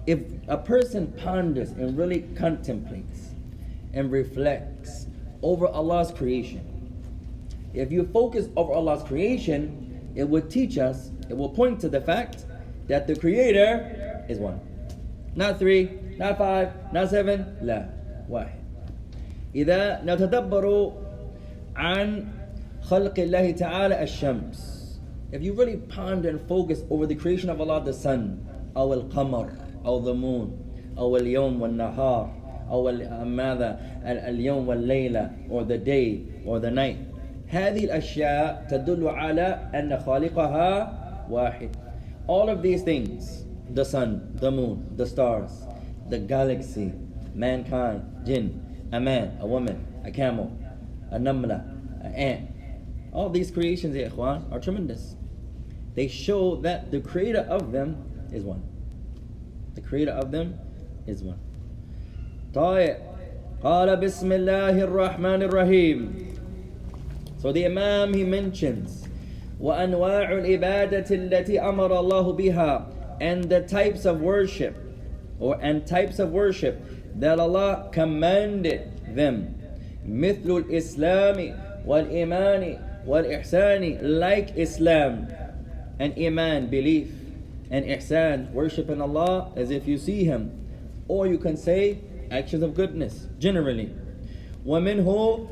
[0.06, 3.30] if a person ponders and really contemplates
[3.92, 5.06] and reflects
[5.42, 6.60] over Allah's creation
[7.74, 12.00] if you focus over Allah's creation it will teach us it will point to the
[12.00, 12.44] fact
[12.88, 14.58] that the creator is one
[15.34, 17.86] not three not five not seven لا
[18.30, 18.58] واحد
[19.54, 20.92] إذا نتدبر
[21.76, 22.24] عن
[22.82, 24.78] خلق الله تعالى الشمس
[25.32, 28.44] if you really ponder and focus over the creation of Allah the sun
[28.76, 29.50] أو القمر
[29.86, 30.48] أو the moon
[30.98, 32.30] أو اليوم والنهار
[32.70, 36.96] أو ال- ماذا ال- اليوم والليلة or the day or the night
[37.48, 40.92] هذه الأشياء تدل على أن خالقها
[41.30, 41.70] واحد
[42.28, 45.50] all of these things the sun the moon the stars
[46.10, 46.92] the galaxy
[47.34, 48.60] mankind jinn
[48.92, 50.50] a man a woman a camel
[51.10, 51.64] a namla
[52.04, 52.50] an ant
[53.12, 55.14] all these creations يا إخوان are tremendous
[55.94, 57.96] they show that the creator of them
[58.32, 58.62] is one
[59.74, 60.54] the creator of them
[61.06, 61.38] is one
[62.54, 62.96] طيب
[63.62, 65.98] قال بسم الله الرحمن الرحيم
[67.42, 69.08] So the Imam he mentions
[69.60, 72.86] وأنواع العبادة التي أمر الله بها
[73.20, 74.76] and the types of worship
[75.40, 76.80] or and types of worship
[77.16, 79.54] that Allah commanded them
[80.06, 81.54] مثل الإسلام
[81.86, 85.28] والإيمان والإحسان like Islam
[85.98, 87.10] and Iman belief
[87.70, 90.52] and Ihsan worshiping Allah as if you see Him
[91.08, 91.98] or you can say
[92.30, 93.90] actions of goodness generally
[94.66, 95.48] ومنه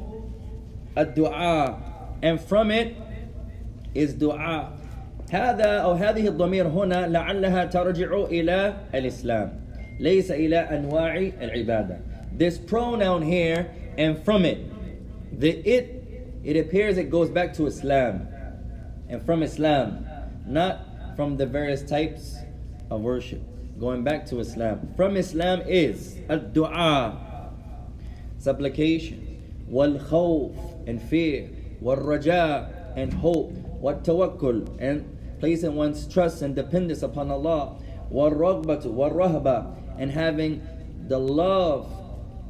[0.98, 1.78] الدعاء
[2.22, 2.96] and from it
[3.94, 4.72] is دعاء
[5.30, 9.52] هذا أو هذه الضمير هنا لعلها ترجع إلى الإسلام
[10.00, 11.98] ليس إلى أنواع العبادة
[12.38, 14.58] this pronoun here and from it
[15.40, 16.02] the it
[16.44, 18.28] it appears it goes back to Islam
[19.08, 20.06] and from Islam
[20.46, 20.80] not
[21.16, 22.36] from the various types
[22.90, 23.42] of worship
[23.80, 27.14] going back to Islam from Islam is الدعاء
[28.38, 29.18] supplication
[29.70, 31.48] والخوف and fear
[31.82, 35.04] والرجاء and hope والتوكل and
[35.40, 37.76] placing one's trust and dependence upon Allah
[38.10, 39.66] والرغبة والرهبة
[39.98, 40.62] and having
[41.08, 41.86] the love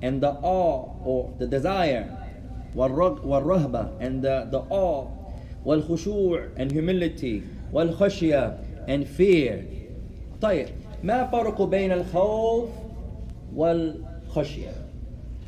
[0.03, 2.07] and the awe or the desire
[2.75, 5.09] والرغ والرهبة and the, the awe
[5.65, 9.65] والخشوع and humility والخشية and fear
[10.41, 10.69] طيب
[11.03, 12.69] ما فرق بين الخوف
[13.55, 14.73] والخشية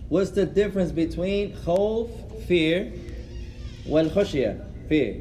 [0.08, 2.08] What's the difference between خوف
[2.49, 2.85] fear
[3.89, 4.57] والخشية
[4.89, 5.13] fear.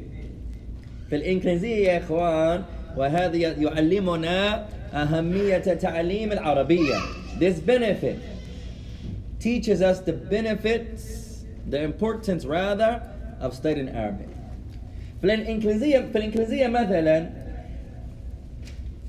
[1.09, 2.63] في الإنجليزية يا إخوان
[2.97, 6.95] وهذا يعلمنا أهمية تعليم العربية.
[7.39, 8.19] This benefit
[9.39, 11.03] teaches us the benefits
[11.69, 13.01] the importance rather
[13.41, 14.29] of studying Arabic.
[15.21, 17.29] في الإنجليزية في الإنجليزية مثلا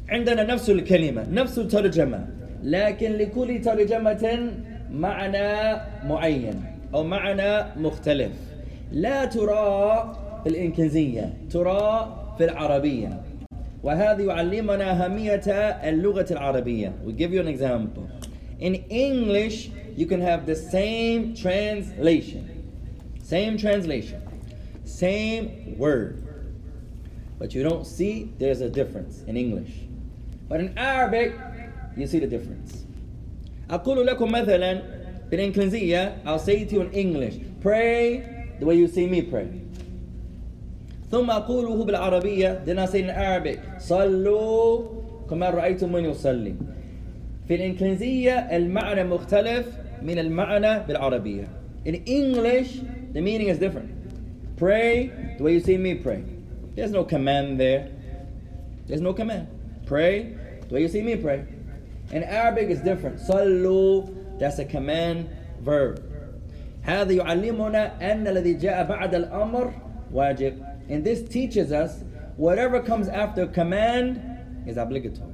[0.09, 2.27] عندنا نفس الكلمة نفس الترجمة
[2.62, 4.50] لكن لكل ترجمة
[4.90, 6.74] معنى معين.
[6.94, 8.33] أو معنى مختلف
[8.92, 13.20] لا ترى في الإنجليزية ترى في العربية
[13.83, 15.44] وهذا يعلمنا أهمية
[15.88, 18.07] اللغة العربية We give you an example
[18.61, 22.44] In English you can have the same translation
[23.22, 24.20] Same translation
[24.85, 26.22] Same word
[27.38, 29.72] But you don't see there's a difference in English
[30.48, 31.33] But in Arabic
[31.96, 32.85] you see the difference
[33.70, 34.83] أقول لكم مثلا
[35.34, 38.24] بالإنجليزية I'll say to you in English Pray
[38.60, 39.48] the way you see me pray
[41.12, 44.82] ثم أقوله بالعربية then I say in Arabic صلوا
[45.30, 46.56] كما رأيتم من يصلي
[47.48, 49.67] في الإنجليزية المعنى مختلف
[50.02, 51.48] من المعنى بالعربية
[51.86, 52.80] In English
[53.13, 53.89] the meaning is different
[54.58, 56.24] Pray the way you see me pray
[56.76, 57.89] There's no command there
[58.88, 59.48] There's no command
[59.86, 60.36] Pray
[60.67, 61.45] the way you see me pray
[62.12, 64.04] In Arabic it's different صلوا
[64.39, 65.30] that's a command
[65.62, 66.02] verb
[66.84, 69.74] هذا يعلمنا أن الذي جاء بعد الأمر
[70.13, 70.54] واجب
[70.89, 72.04] and this teaches us
[72.38, 75.34] whatever comes after command is obligatory.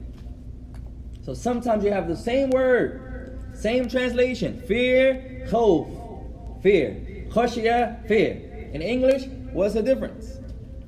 [1.23, 4.61] So sometimes you have the same word, same translation.
[4.67, 7.25] Fear, khawf, fear.
[7.29, 8.69] Khashiyah, fear.
[8.73, 10.37] In English, what's the difference?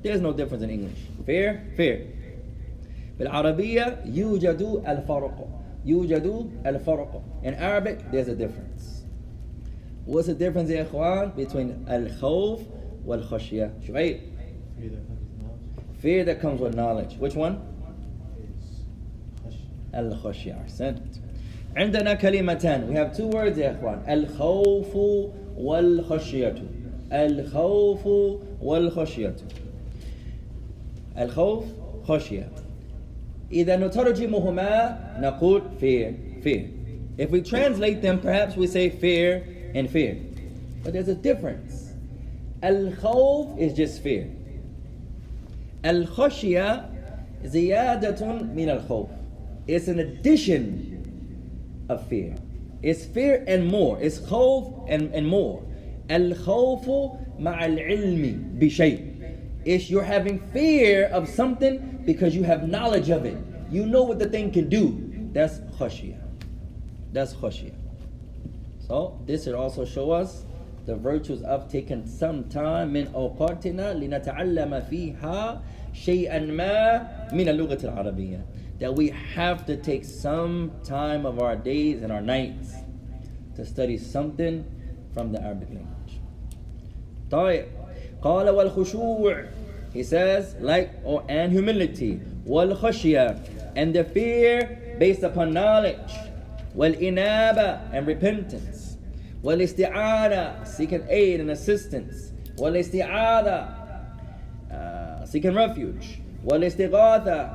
[0.02, 0.98] There's no difference in English.
[1.26, 2.06] Fear, fear.
[3.18, 5.48] بالعربية يوجد الفرق.
[5.84, 7.22] يوجد الفرق.
[7.44, 9.04] In Arabic, there's a difference.
[10.06, 12.60] What's the difference يا إخوان between الخوف
[13.06, 14.16] والخشية؟ شعيب.
[14.78, 15.56] إذا كانت نار
[16.02, 17.16] Fear that comes with knowledge.
[17.20, 17.58] Which one?
[17.58, 18.74] is
[19.44, 20.98] خشية الخشية أحسنت
[21.76, 24.96] عندنا كلمتان we have two words يا إخوان الخوف
[25.56, 26.54] والخشية
[27.12, 28.06] الخوف
[28.62, 29.36] والخشية
[31.18, 31.64] الخوف
[32.04, 32.48] خشية
[33.52, 36.64] إذا نترجمهما نقول fear fear
[37.18, 39.42] if we translate them perhaps we say fear
[39.74, 40.16] and fear
[40.84, 41.92] but there's a difference
[42.64, 44.26] الخوف is just fear
[45.84, 46.86] الخشية
[47.44, 49.08] زيادة من الخوف
[49.68, 52.34] it's an addition of fear
[52.82, 55.62] it's fear and more it's خوف and, and more
[56.10, 56.90] الخوف
[57.38, 58.98] مع العلم بشيء
[59.64, 63.36] It's you're having fear of something because you have knowledge of it.
[63.70, 65.30] You know what the thing can do.
[65.32, 66.20] That's khashiyah.
[67.12, 67.74] That's khashiyah.
[68.86, 70.44] So this will also show us
[70.86, 75.60] the virtues of taking some time من أوقاتنا لنتعلم فيها
[75.92, 78.40] شيئا ما من اللغة العربية.
[78.78, 82.72] That we have to take some time of our days and our nights
[83.56, 84.64] to study something
[85.12, 86.20] from the Arabic language.
[87.30, 87.66] طيب
[88.22, 89.44] قال والخشوع
[89.94, 93.36] he says like or and humility والخشية
[93.76, 96.12] and the fear based upon knowledge
[96.76, 98.96] والإنابة and repentance
[99.42, 103.68] والاستعانة seeking aid and assistance والاستعاذة
[104.70, 107.50] uh, seeking refuge والاستغاثة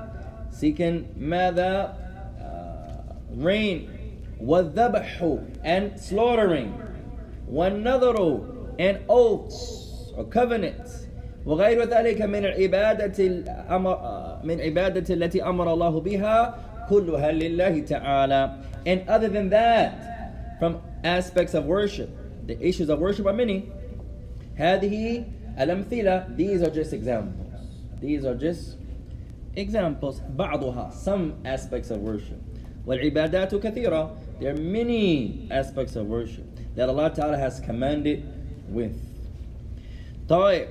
[0.51, 1.93] seeking ماذا
[2.39, 3.89] uh, rain
[4.41, 6.73] والذبح and slaughtering
[7.51, 8.41] والنذر
[8.79, 9.86] and oaths
[10.17, 11.07] or covenants
[11.45, 13.99] وغير ذلك من العبادة الأمر
[14.43, 16.55] من عبادة التي أمر الله بها
[16.89, 18.51] كلها لله تعالى
[18.85, 22.09] and other than that from aspects of worship
[22.47, 23.69] the issues of worship are many
[24.55, 25.23] هذه
[25.59, 27.51] الأمثلة these are just examples
[28.01, 28.77] these are just
[29.57, 32.39] examples بعضها some aspects of worship
[32.87, 38.23] والعبادات كثيرة there are many aspects of worship that Allah Ta'ala has commanded
[38.69, 39.06] with
[40.29, 40.67] طيب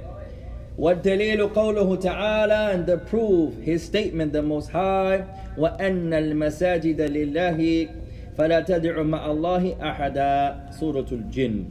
[0.78, 5.24] والدليل قوله تعالى and the proof his statement the most high
[5.58, 7.88] وأن المساجد لله
[8.38, 11.64] فلا تدع مع الله أحدا سورة الجن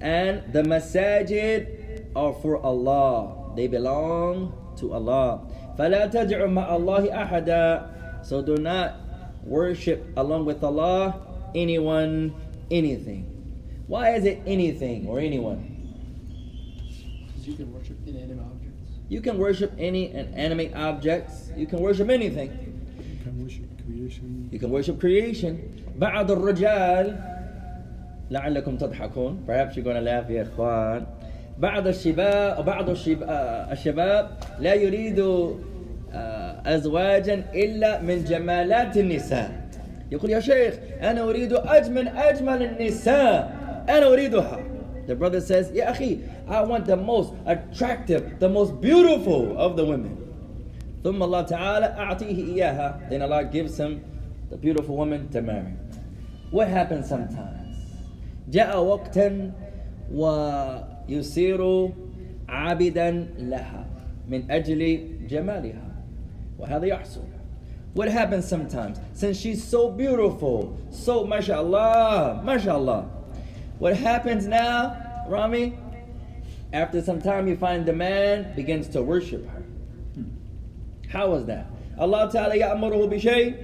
[0.00, 1.66] and the masajid
[2.16, 5.46] are for Allah they belong to Allah
[5.78, 7.86] فلا تدع مع الله أحدا
[8.22, 8.98] so do not
[9.46, 11.14] worship along with Allah
[11.54, 12.34] anyone
[12.70, 13.30] anything
[13.86, 15.73] why is it anything or anyone Because
[17.44, 18.80] you can worship inanimate objects.
[19.08, 21.50] You can worship any inanimate objects.
[21.56, 22.50] You can worship anything.
[23.10, 24.48] You can worship creation.
[24.52, 25.58] You can worship creation.
[25.98, 27.18] بعض الرجال
[28.30, 29.46] لعلكم تضحكون.
[29.46, 31.06] Perhaps you're going to laugh يا إخوان.
[31.58, 35.18] بعض الشباب بعض الشباب, الشباب لا يريد
[36.12, 39.68] آه، أزواجا إلا من جمالات النساء.
[40.12, 43.56] يقول يا شيخ أنا أريد أجمل أجمل النساء.
[43.88, 44.60] أنا أريدها.
[45.06, 46.18] The brother says, يا أخي,
[46.48, 50.16] I want the most attractive, the most beautiful of the women.
[51.02, 53.08] ثم الله تعالى أعطيه إياها.
[53.10, 54.04] Then Allah gives him
[54.50, 55.72] the beautiful woman to marry.
[56.50, 57.60] What happens sometimes?
[58.50, 59.52] جاء وقتا
[60.12, 61.90] ويصير
[62.48, 63.84] عابدا لها
[64.28, 65.90] من أجل جمالها
[66.58, 67.22] وهذا يحصل
[67.92, 69.00] What happens sometimes?
[69.14, 73.10] Since she's so beautiful, so mashallah, mashallah.
[73.80, 75.76] What happens now, Rami?
[76.74, 79.62] After some time, you find the man begins to worship her.
[81.08, 81.66] How was that?
[81.98, 83.54] Allah Ta'ala يأمره بشيء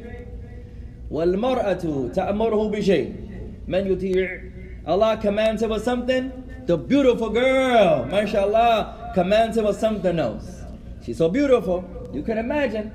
[1.10, 3.14] والمرأة تأمره بشيء
[3.68, 4.40] من يطيع
[4.86, 6.30] Allah commands him with something
[6.66, 10.62] the beautiful girl mashallah commands him with something else
[11.02, 12.92] she's so beautiful you can imagine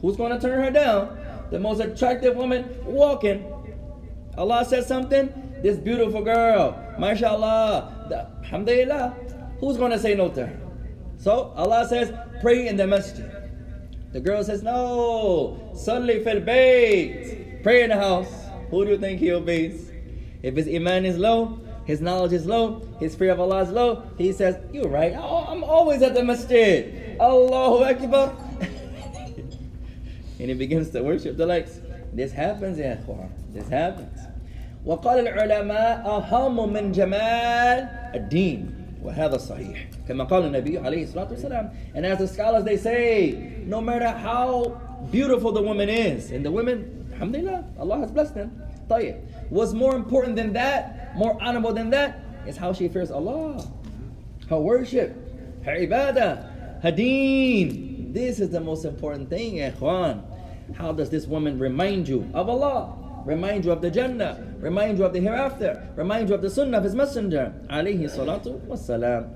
[0.00, 1.16] who's going to turn her down
[1.50, 3.44] the most attractive woman walking
[4.36, 9.14] Allah says something this beautiful girl mashallah the, alhamdulillah
[9.60, 10.60] who's going to say no to her
[11.18, 13.30] so Allah says pray in the masjid
[14.14, 17.64] the girl says, No, Salli fil bayt.
[17.64, 18.32] Pray in the house.
[18.70, 19.90] Who do you think he obeys?
[20.40, 24.04] If his iman is low, his knowledge is low, his fear of Allah is low,
[24.16, 25.14] he says, You're right.
[25.16, 27.16] Oh, I'm always at the masjid.
[27.20, 28.36] Allahu Akbar.
[30.38, 31.80] and he begins to worship the likes.
[32.12, 33.30] This happens, ya ikhwan.
[33.52, 34.20] This happens.
[34.86, 42.06] وقال العلماء أهم من جمال الدين وهذا صحيح كما قال النبي عليه الصلاة والسلام and
[42.06, 44.80] as the scholars they say no matter how
[45.10, 48.50] beautiful the woman is and the women alhamdulillah Allah has blessed them
[48.88, 49.16] طيب
[49.50, 53.66] what's more important than that more honorable than that is how she fears Allah
[54.48, 55.12] her worship
[55.64, 60.22] her ibadah her deen this is the most important thing يا إخوان
[60.78, 62.97] How does this woman remind you of Allah?
[63.24, 66.78] Remind you of the Jannah, remind you of the hereafter, remind you of the Sunnah
[66.78, 69.30] of His Messenger, alayhi salatu wassalam.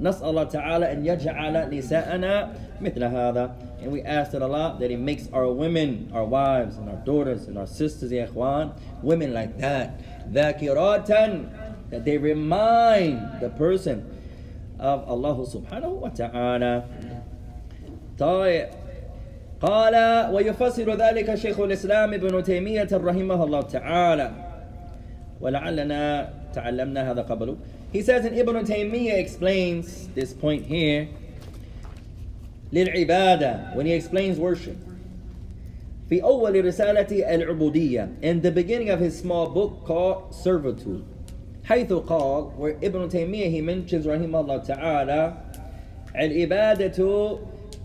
[0.00, 2.48] نسأل الله تعالى أن يجعل نساءنا
[2.80, 3.50] مثل هذا
[3.82, 7.46] and we ask that Allah that He makes our women, our wives and our daughters
[7.46, 8.72] and our sisters, ya ikhwan,
[9.02, 10.00] women like that
[10.32, 11.10] ذاكرات
[11.90, 14.04] that they remind the person
[14.78, 16.84] of Allah subhanahu wa ta'ala
[18.18, 18.68] طيب
[19.63, 19.95] قال
[20.33, 24.31] ويفسر ذلك شيخ الإسلام ابن تيمية رحمه الله تعالى
[25.41, 27.55] ولعلنا تعلمنا هذا قبله
[27.93, 31.07] He says in Ibn Taymiyyah explains this point here
[32.73, 34.75] للعبادة when he explains worship
[36.09, 41.05] في أول رسالة العبودية in the beginning of his small book called Servitude
[41.63, 45.33] حيث قال where Ibn Taymiyyah he mentions رحمه الله تعالى
[46.15, 47.37] العبادة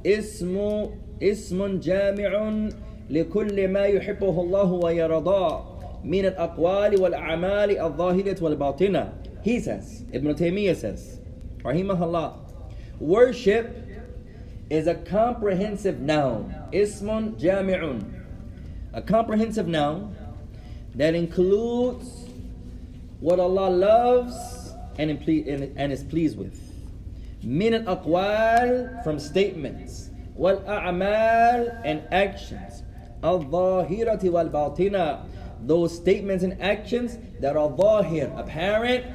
[0.07, 0.89] اسم
[1.22, 2.68] اسم جامع
[3.10, 11.20] لكل ما يحبه الله ويرضاه من الأقوال والأعمال الظاهرة والباطنة He says, Ibn Taymiyyah says,
[11.64, 12.34] Rahimahullah,
[13.00, 13.76] worship
[14.70, 16.56] is a comprehensive noun.
[16.72, 18.22] Ismun jami'un.
[18.94, 20.16] A comprehensive noun
[20.96, 22.30] that includes
[23.20, 26.58] what Allah loves and, and is pleased with.
[27.44, 30.07] Min al-aqwal from statements.
[30.38, 32.84] Wal a'mal and actions.
[33.24, 35.26] Al-zahirati wal batina.
[35.66, 39.06] Those statements and actions that are zahir, apparent,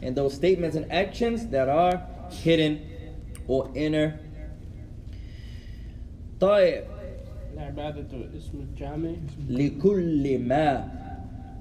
[0.00, 2.80] and those statements and actions that are hidden
[3.46, 4.20] or inner.
[6.40, 6.84] طيب
[7.54, 8.06] العبادة
[8.38, 9.10] اسم الجامع
[9.48, 10.88] لكل ما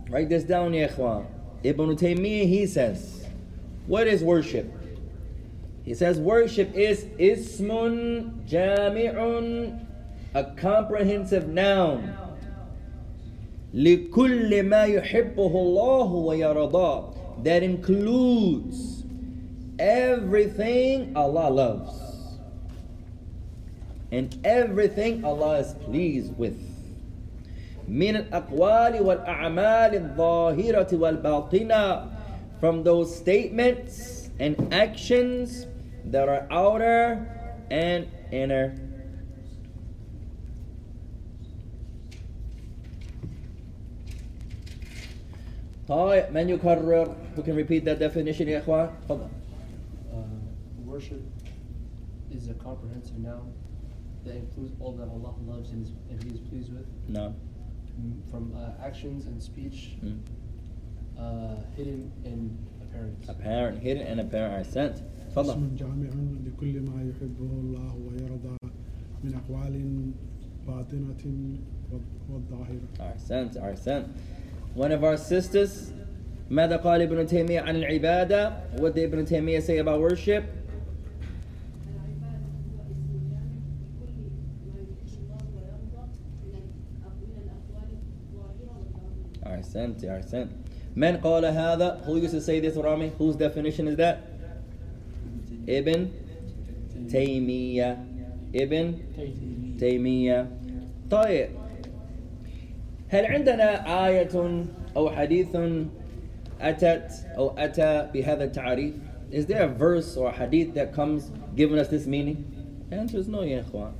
[0.09, 1.25] Write this down يا إخوان
[1.63, 3.25] Ibn Taymiyyah he says
[3.87, 4.65] What is worship?
[5.83, 9.85] He says worship is ismun jami'un
[10.33, 12.15] a comprehensive noun
[13.73, 17.13] لكل ما يحبه الله ويرضاه
[17.43, 19.03] that includes
[19.77, 22.39] everything Allah loves
[24.11, 26.57] and everything Allah is pleased with.
[27.89, 32.07] من الأقوال والأعمال الظاهرة والباطنة
[32.59, 35.67] from those statements and actions
[36.09, 37.25] that are outer
[37.71, 38.73] and inner.
[45.87, 49.27] طيب من يكرر who can repeat that definition يا إخوان تفضل
[50.11, 50.17] Uh,
[50.85, 51.21] worship
[52.31, 53.51] is a comprehensive noun
[54.25, 57.33] that includes all that Allah loves and, is, and He is pleased with, نعم
[57.97, 60.17] m- from uh, actions and speech, Mm.
[61.19, 63.17] uh, hidden and apparent.
[63.29, 64.95] apparent hidden and apparent أحسنت
[65.31, 66.09] تفضل اسم جامع
[66.47, 68.57] لكل ما يحبه الله ويرضى
[69.23, 69.81] من أقوال
[70.67, 71.23] باطنة
[72.29, 74.05] والظاهرة أحسنت أحسنت
[74.75, 75.93] One of our sisters
[76.49, 80.43] ماذا قال ابن تيمية عن العبادة What did ابن تيمية say about worship
[89.45, 90.49] أحسنت أحسنت
[90.95, 94.28] من قال هذا Who used to say this Rami Whose definition is that
[95.70, 96.20] Ibn
[97.08, 97.98] تيمية
[98.54, 98.94] ابن
[99.80, 100.46] تيمية
[101.10, 101.48] طيب
[103.08, 104.64] هل عندنا آية
[104.96, 105.56] أو حديث
[106.60, 108.94] أتت أو أتى بهذا التعريف
[109.32, 112.44] Is there a verse or a hadith that comes giving us this meaning?
[112.90, 113.92] The answer is no يا إخوان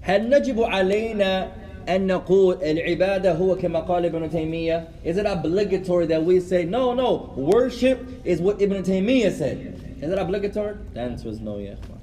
[0.00, 1.52] هل نجب علينا
[1.88, 6.94] أن نقول العبادة هو كما قال ابن تيمية Is it obligatory that we say no
[6.94, 10.75] no worship is what Ibn Taymiyyah said Is it obligatory?
[10.93, 11.99] The answer is no يا إخوان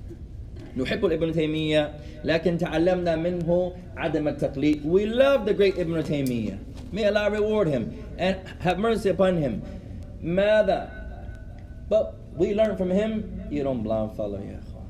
[0.76, 1.90] نحب ابن تيمية
[2.24, 6.58] لكن تعلمنا منه عدم التقليد We love the great Ibn Taymiyyah
[6.92, 9.62] May Allah reward him and have mercy upon him
[10.22, 10.90] ماذا
[11.88, 14.86] But we learn from him You don't blind follow يا أخوان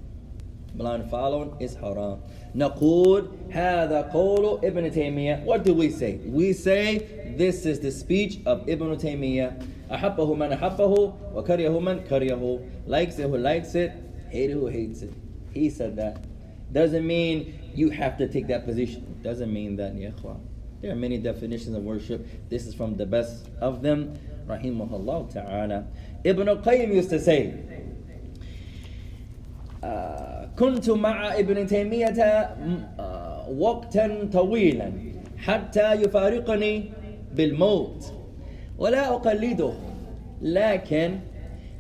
[0.77, 2.19] Blind following is haram
[2.55, 6.21] نقول هذا قول ابن تيمية What do we say?
[6.27, 12.61] We say this is the speech of Ibn Taymiyyah أحبه من أحبه وكرهه من كرهه
[12.87, 13.93] Likes it who likes it
[14.31, 15.13] Hate it who hates it
[15.53, 16.25] He said that.
[16.73, 19.19] Doesn't mean you have to take that position.
[19.23, 20.41] Doesn't mean that, ya ikhwan.
[20.81, 22.27] There are many definitions of worship.
[22.49, 24.15] This is from the best of them.
[24.47, 25.87] Rahimahullah ta'ala.
[26.25, 27.55] Ibn al-Qayyim used to say,
[29.85, 34.93] آه، كنت مع ابن تيمية آه، وقتا طويلا
[35.37, 36.85] حتى يفارقني
[37.35, 38.13] بالموت
[38.79, 39.73] ولا أقلده
[40.43, 41.19] لكن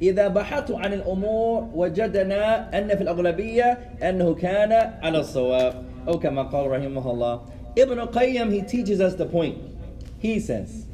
[0.02, 6.70] إذا بحثت عن الأمور وجدنا أن في الأغلبية أنه كان على الصواب أو كما قال
[6.70, 7.40] رحمه الله
[7.76, 9.56] Ibn al-Qayyim, he teaches us the point.
[10.18, 10.86] He says,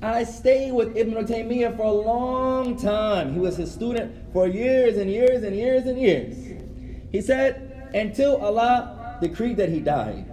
[0.00, 3.34] I stayed with Ibn Taymiyyah for a long time.
[3.34, 6.36] He was his student for years and years and years and years.
[7.10, 10.24] He said, until Allah decreed that he died.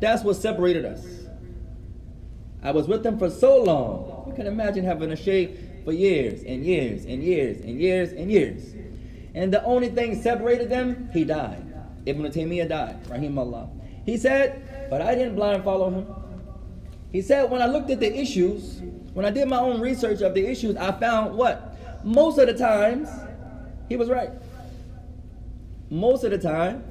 [0.00, 1.04] That's what separated us.
[2.62, 4.17] I was with him for so long.
[4.29, 8.31] You can imagine having a shaykh for years and years and years and years and
[8.31, 8.75] years.
[9.33, 11.65] And the only thing separated them, he died.
[12.05, 13.69] Ibn Taymiyyah died, rahimahullah.
[14.05, 16.07] He said, but I didn't blind follow him.
[17.11, 18.81] He said, when I looked at the issues,
[19.15, 21.75] when I did my own research of the issues, I found what?
[22.05, 23.09] Most of the times,
[23.87, 24.29] he was right.
[25.89, 26.83] Most of the time,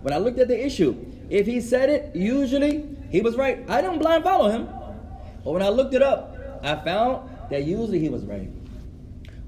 [0.00, 0.94] when I looked at the issue,
[1.28, 3.68] if he said it, usually he was right.
[3.68, 4.68] I don't blind follow him.
[5.42, 6.33] But when I looked it up,
[6.64, 8.50] I found that usually he was right.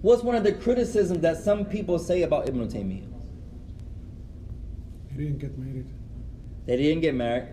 [0.03, 3.13] What's one of the criticisms that some people say about Ibn Taymiyyah?
[5.11, 5.87] He didn't get married.
[6.67, 7.49] He didn't get married.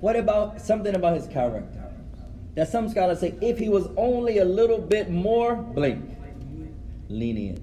[0.00, 1.82] What about something about his character?
[2.54, 6.16] That some scholars say if he was only a little bit more blank,
[7.08, 7.60] lenient.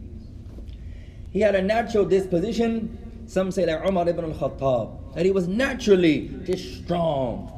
[1.32, 2.98] He had a natural disposition.
[3.26, 7.58] Some say that Umar ibn al-Khattab, that he was naturally just strong.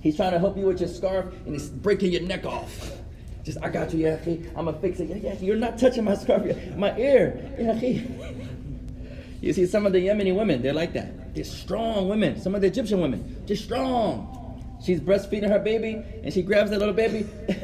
[0.00, 2.99] He's trying to help you with your scarf and he's breaking your neck off.
[3.44, 4.18] Just, I got you, yeah,
[4.56, 5.08] I'm gonna fix it.
[5.22, 6.44] Yeah, you're not touching my scarf,
[6.76, 7.50] my ear.
[7.58, 7.72] Yeah,
[9.40, 11.34] you see some of the Yemeni women, they're like that.
[11.34, 12.40] They're strong women.
[12.40, 14.36] Some of the Egyptian women, just strong.
[14.82, 17.26] She's breastfeeding her baby and she grabs that little baby.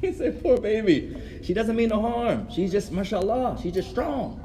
[0.00, 1.16] he said, poor baby.
[1.42, 2.48] She doesn't mean no harm.
[2.50, 4.38] She's just, mashallah, she's just strong.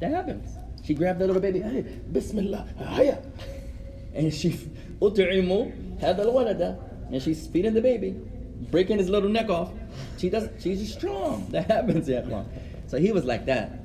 [0.00, 0.56] That happens.
[0.84, 3.22] She grabbed that little baby, hey, bismillah, hiya.
[4.14, 4.50] And she,
[5.00, 6.78] ut'imu, had the walada.
[7.12, 8.16] And she's feeding the baby,
[8.70, 9.70] breaking his little neck off.
[10.16, 11.46] She does, she's strong.
[11.50, 12.44] That happens, yeah.
[12.86, 13.78] So he was like that.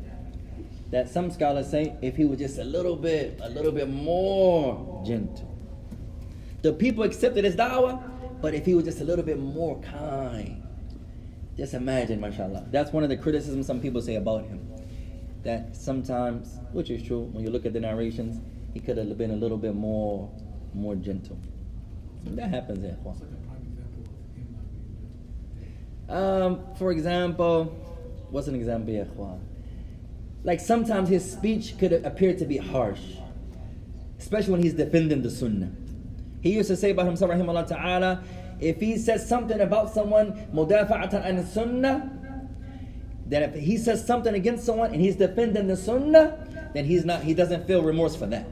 [0.91, 5.03] That some scholars say if he was just a little bit, a little bit more
[5.05, 5.53] gentle.
[6.61, 8.01] The people accepted his da'wah,
[8.41, 10.63] but if he was just a little bit more kind.
[11.57, 12.67] Just imagine, mashallah.
[12.71, 14.65] That's one of the criticisms some people say about him.
[15.43, 18.39] That sometimes, which is true, when you look at the narrations,
[18.73, 20.31] he could have been a little bit more
[20.73, 21.37] more gentle.
[22.35, 22.79] That happens?
[23.03, 24.65] What's like a prime example of him not
[26.07, 27.65] being Um, for example,
[28.29, 29.39] what's an example, ya ikhwan?
[30.43, 33.01] Like sometimes his speech could appear to be harsh,
[34.19, 35.71] especially when he's defending the sunnah.
[36.41, 38.23] He used to say about himself, rahimahullah ta'ala,
[38.59, 42.11] if he says something about someone, mudafa'atan an sunnah,
[43.25, 47.23] then if he says something against someone and he's defending the sunnah, then he's not,
[47.23, 48.47] he doesn't feel remorse for that.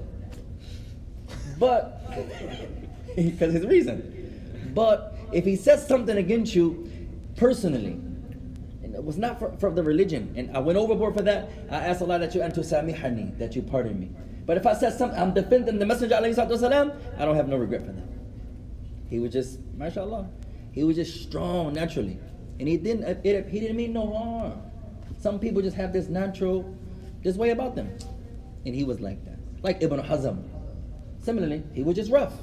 [1.57, 2.01] But,
[3.16, 4.72] because his reason.
[4.74, 6.90] But if he says something against you
[7.36, 7.92] personally,
[8.82, 11.76] and it was not for, for the religion, and I went overboard for that, I
[11.76, 14.10] asked Allah that you antusamihani, that you pardon me.
[14.46, 17.84] But if I said something, I'm defending the Messenger والسلام, I don't have no regret
[17.84, 18.08] for that.
[19.08, 20.28] He was just, mashallah,
[20.72, 22.18] he was just strong naturally.
[22.58, 24.60] And he didn't, it, he didn't mean no harm.
[25.18, 26.76] Some people just have this natural,
[27.22, 27.90] this way about them.
[28.66, 29.38] And he was like that.
[29.62, 30.42] Like Ibn Hazm.
[31.20, 32.34] Similarly, he was just rough.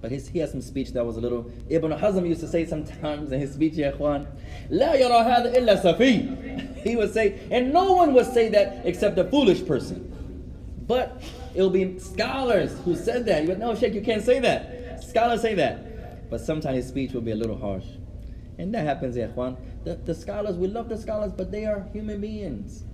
[0.00, 1.50] But his, he had some speech that was a little.
[1.70, 4.26] Ibn Hazm used to say sometimes in his speech, Ya Ikhwan,
[4.70, 6.82] لا يرى هذا إلا سفي.
[6.84, 10.10] He would say, and no one would say that except a foolish person.
[10.86, 11.22] But
[11.54, 13.44] it'll be scholars who said that.
[13.44, 15.02] You would, no, Sheikh, you can't say that.
[15.02, 16.28] Scholars say that.
[16.28, 17.86] But sometimes his speech will be a little harsh.
[18.58, 19.56] And that happens, Ya Ikhwan.
[19.84, 22.84] The, the scholars, we love the scholars, but they are human beings.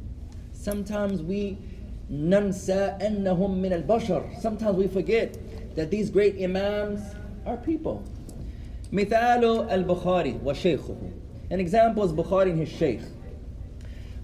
[0.52, 1.58] Sometimes we
[2.10, 4.40] ننسى أنهم من البشر.
[4.40, 5.36] Sometimes we forget
[5.76, 7.00] that these great imams
[7.46, 8.02] are people.
[8.92, 10.96] مثال البخاري وشيخه.
[11.50, 13.00] An example is Bukhari and his sheikh.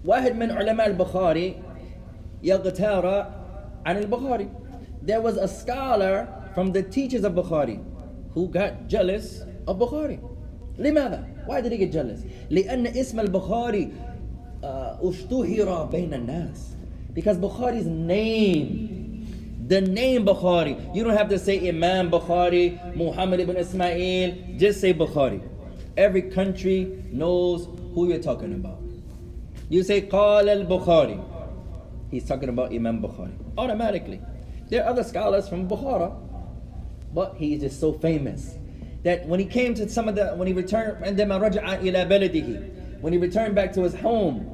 [0.05, 1.55] واحد من علماء البخاري
[2.43, 3.31] يغتار
[3.85, 4.49] عن البخاري.
[5.01, 7.83] There was a scholar from the teachers of Bukhari
[8.33, 10.19] who got jealous of Bukhari.
[10.77, 12.21] لماذا؟ Why did he get jealous?
[12.49, 13.89] لأن اسم البخاري
[14.63, 16.75] uh, اشتهر بين الناس.
[17.13, 19.00] Because Bukhari's name,
[19.67, 24.93] the name Bukhari, you don't have to say Imam Bukhari, Muhammad ibn Ismail, just say
[24.93, 25.41] Bukhari.
[25.97, 28.81] Every country knows who you're talking about.
[29.69, 31.21] You say Qal al Bukhari,
[32.09, 33.33] he's talking about Imam Bukhari.
[33.57, 34.21] Automatically.
[34.69, 36.15] There are other scholars from Bukhara,
[37.13, 38.55] but he's just so famous
[39.03, 43.01] that when he came to some of the, when he returned, عندما رجع إلى بلده,
[43.01, 44.49] when he returned back to his home,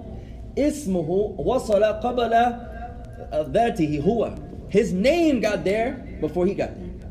[0.57, 2.33] اسمه وصل قبل
[3.51, 4.46] ذاته هو.
[4.69, 7.09] His name got there before he got there.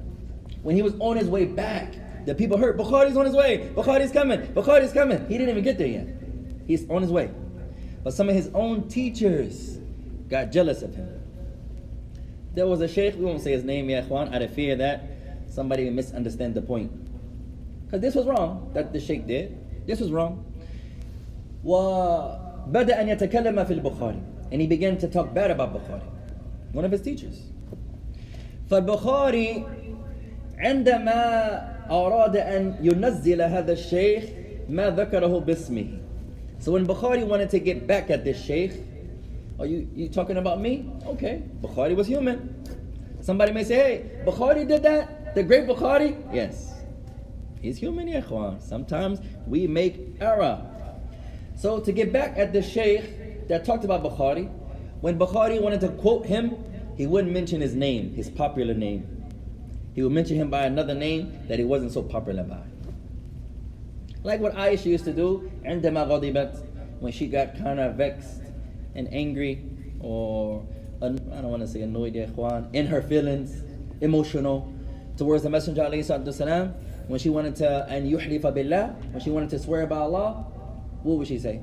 [0.63, 1.95] When he was on his way back,
[2.27, 3.71] the people heard Bukhari's on his way.
[3.75, 4.41] Bukhari's coming.
[4.55, 5.27] Bukhari's coming.
[5.29, 6.07] He didn't even get there yet.
[6.67, 7.31] He's on his way.
[8.05, 9.79] But some of his own teachers
[10.29, 11.23] got jealous of him.
[12.55, 15.05] there was a sheikh, we won't say his name, ya ikhwan, out of fear that
[15.49, 16.91] somebody will misunderstand the point.
[17.85, 19.87] Because this was wrong that the sheikh did.
[19.87, 20.45] This was wrong.
[21.65, 24.21] وبدأ أن يتكلم في البخاري
[24.51, 26.03] and he began to talk bad about Bukhari,
[26.73, 27.53] one of his teachers.
[28.71, 29.65] فالبخاري
[30.59, 34.25] عندما أراد أن ينزل هذا الشيخ
[34.69, 35.99] ما ذكره باسمه.
[36.59, 38.73] So when Bukhari wanted to get back at this sheikh,
[39.59, 40.91] are you, you talking about me?
[41.07, 42.65] Okay, Bukhari was human.
[43.21, 45.35] Somebody may say, hey, Bukhari did that?
[45.35, 46.17] The great Bukhari?
[46.33, 46.73] Yes.
[47.61, 48.61] He's human, ya ikhwan.
[48.63, 50.61] Sometimes we make error.
[51.57, 54.51] So to get back at the sheikh that talked about Bukhari,
[55.01, 56.57] when Bukhari wanted to quote him,
[56.97, 59.07] he wouldn't mention his name, his popular name.
[59.95, 62.63] He would mention him by another name that he wasn't so popular by.
[64.23, 66.57] Like what Aisha used to do, عندما غضبت,
[67.01, 68.43] when she got kind of vexed
[68.95, 69.65] and angry,
[70.01, 70.65] or
[71.03, 73.63] un- I don't want to say annoyed, ya ikhwan, in her feelings,
[74.01, 74.73] emotional,
[75.17, 76.75] towards the Messenger alayhi salatu wasalam,
[77.09, 80.47] when she wanted to, and yuhlifa billah, when she wanted to swear by Allah,
[81.03, 81.61] what would she say?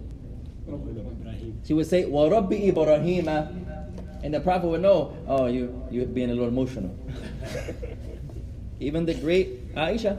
[1.63, 1.63] Ibrahim.
[1.65, 6.29] She would say, "Wa Rabbi Ibrahim," and the Prophet would know, "Oh, you you're being
[6.29, 6.91] a little emotional."
[8.79, 10.17] Even the great Aisha,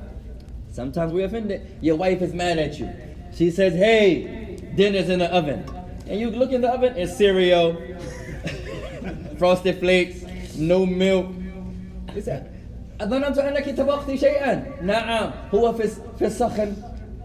[0.71, 1.63] sometimes we offended.
[1.81, 2.89] Your wife is mad at you.
[3.35, 5.65] She says, "Hey, dinner's in the oven,"
[6.09, 7.77] and you look in the oven, it's cereal,
[9.39, 10.25] frosted flakes,
[10.57, 11.27] no milk.
[12.15, 12.51] He said,
[12.99, 15.89] "أظننت أنك طبختي شيئا." نعم، هو في
[16.19, 16.75] في السخن.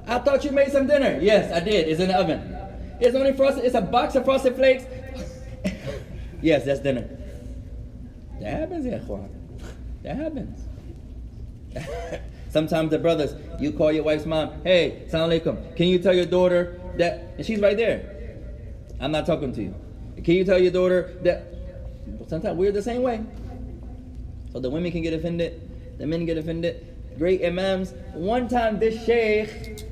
[0.07, 1.17] I thought you made some dinner.
[1.19, 1.87] Yes, I did.
[1.87, 2.39] It's in the oven.
[3.00, 3.64] it's only frosted.
[3.64, 4.84] It's a box of frosted flakes.
[6.42, 7.08] yes, that's dinner.
[8.40, 9.00] That happens, yeah.
[10.02, 10.66] That happens.
[12.50, 16.26] Sometimes the brothers, you call your wife's mom, hey, salam alaikum, can you tell your
[16.26, 18.38] daughter that, and she's right there.
[18.98, 19.74] I'm not talking to you.
[20.16, 21.44] Can you tell your daughter that,
[22.28, 23.24] sometimes we're the same way.
[24.52, 26.86] So the women can get offended, the men get offended.
[27.18, 27.92] Great imams.
[28.14, 29.84] One time this sheikh,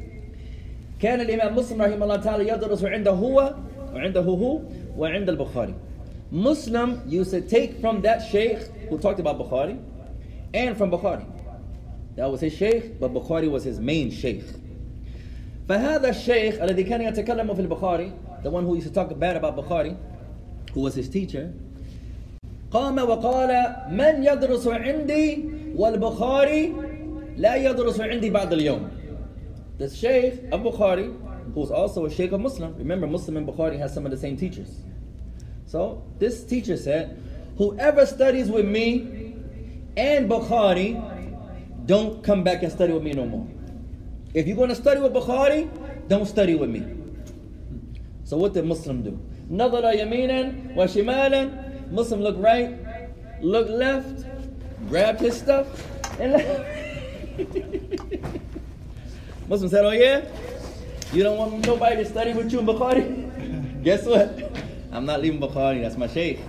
[1.01, 3.55] كان الإمام مسلم رحمه الله تعالى يدرس عنده هو
[3.95, 4.61] وعنده هو
[4.99, 5.75] وعند البخاري.
[6.33, 9.77] مسلم used to take from that شيخ who talked about بخاري
[10.55, 11.25] and from بخاري
[12.17, 14.45] that was his شيخ but بخاري was his main شيخ
[15.69, 18.13] فهذا الشيخ الذي كان يتكلم في البخاري
[18.45, 19.97] the one who used to talk bad about بخاري
[20.75, 21.47] who was his teacher
[22.71, 25.45] قام وقال من يدرس عندي
[25.77, 26.73] والبخاري
[27.37, 28.89] لا يدرس عندي بعد اليوم.
[29.79, 31.15] the Sheikh of Bukhari,
[31.55, 34.37] who's also a Sheikh of Muslim, remember Muslim and Bukhari has some of the same
[34.37, 34.81] teachers.
[35.67, 37.23] So this teacher said,
[37.57, 39.37] Whoever studies with me
[39.97, 43.49] and Bukhari, don't come back and study with me no more.
[44.35, 45.71] If you're going to study with Bukhari,
[46.09, 46.85] don't study with me.
[48.25, 49.19] So what did Muslim do?
[49.51, 51.91] Nadara yaminan wa shimalan.
[51.91, 52.77] Muslim looked right,
[53.41, 54.25] looked left,
[54.89, 55.67] grabbed his stuff,
[56.21, 56.65] and left.
[59.49, 60.25] Muslim said, Oh yeah?
[61.13, 63.83] You don't want nobody to study with you in Bukhari?
[63.83, 64.53] Guess what?
[64.93, 66.41] I'm not leaving Bukhari, that's my sheikh.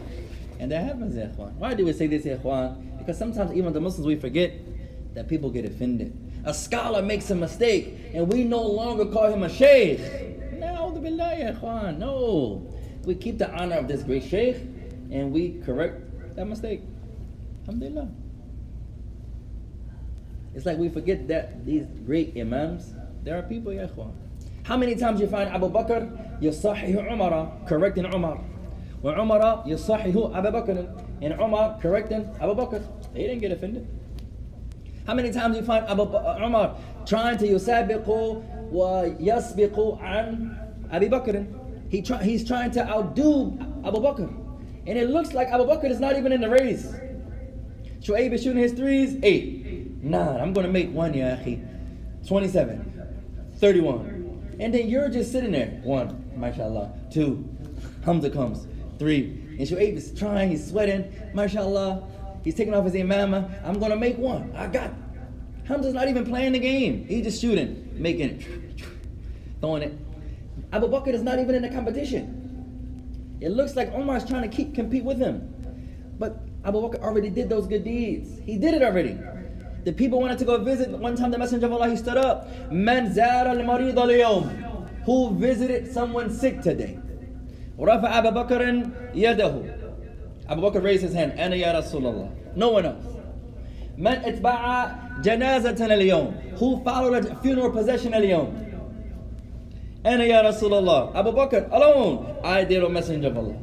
[0.59, 1.53] And that happens, ya ikhwan.
[1.53, 2.97] Why do we say this, ikhwan?
[2.97, 4.51] Because sometimes even the Muslims, we forget
[5.13, 6.13] that people get offended.
[6.43, 9.99] A scholar makes a mistake, and we no longer call him a sheikh.
[10.59, 11.97] Na'udhu billah, ya ikhwan.
[11.97, 12.67] No.
[13.05, 14.57] We keep the honor of this great sheikh,
[15.09, 16.81] and we correct that mistake.
[17.61, 18.09] Alhamdulillah.
[20.59, 22.93] It's like we forget that these great imams,
[23.23, 24.11] there are people, ya ikhwan.
[24.63, 26.03] How many times you find Abu Bakr
[26.41, 28.35] yasahihu Umar correcting Umar?
[28.99, 30.83] When Umar yasahihu Abu Bakr
[31.21, 32.83] and Umar correcting Abu Bakr,
[33.13, 33.87] they didn't get offended.
[35.07, 40.59] How many times you find Abu uh, Umar trying to yusabiqu wa yasbiqu an
[40.91, 41.47] Abu Bakr?
[41.87, 43.55] He try, he's trying to outdo
[43.85, 44.27] Abu Bakr.
[44.87, 46.91] And it looks like Abu Bakr is not even in the race.
[48.01, 49.58] Shu'aib is shooting his threes, eight
[50.01, 51.65] nine I'm gonna make one ya akhi
[52.27, 54.19] 27 31
[54.59, 55.79] and then you're just sitting there.
[55.83, 56.91] One, mashallah.
[57.11, 57.47] Two,
[58.03, 58.67] Hamza comes.
[58.99, 62.03] Three, and Shu'aib is trying, he's sweating, mashallah.
[62.43, 63.49] He's taking off his imama.
[63.65, 64.51] I'm gonna make one.
[64.55, 64.91] I got.
[65.63, 67.05] Hamza's not even playing the game.
[67.07, 68.83] He's just shooting, making it,
[69.61, 69.97] throwing it.
[70.73, 73.37] Abu Bakr is not even in the competition.
[73.39, 75.53] It looks like Umar's trying to keep compete with him.
[76.19, 78.41] But Abu Bakr already did those good deeds.
[78.45, 79.17] He did it already.
[79.89, 80.91] The people wanted to go visit.
[80.91, 82.47] One time the Messenger of Allah, he stood up.
[82.69, 85.01] manzara al-marid al-yawm.
[85.05, 86.99] Who visited someone sick today?
[87.75, 89.65] Rafa Abu Bakr yadahu.
[90.47, 91.39] Abu Bakr raised his hand.
[91.39, 92.29] Ana ya Rasulullah.
[92.55, 93.03] No one else.
[93.97, 96.59] Man itba'a janazatan al-yawm.
[96.59, 98.53] Who followed a funeral procession al-yawm?
[100.05, 101.15] Ana ya Rasulullah.
[101.15, 102.37] Abu Bakr alone.
[102.43, 103.57] I did, a Messenger of Allah.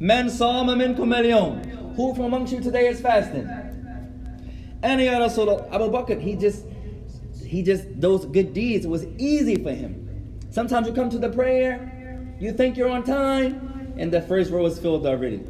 [0.00, 1.94] Man saama minkum al-yawm.
[1.96, 3.46] Who from amongst you today is fasting?
[4.82, 6.64] And ya Rasulullah, Abu Bakr, he just,
[7.44, 10.40] he just, those good deeds was easy for him.
[10.50, 14.66] Sometimes you come to the prayer, you think you're on time, and the first row
[14.66, 15.42] is filled already.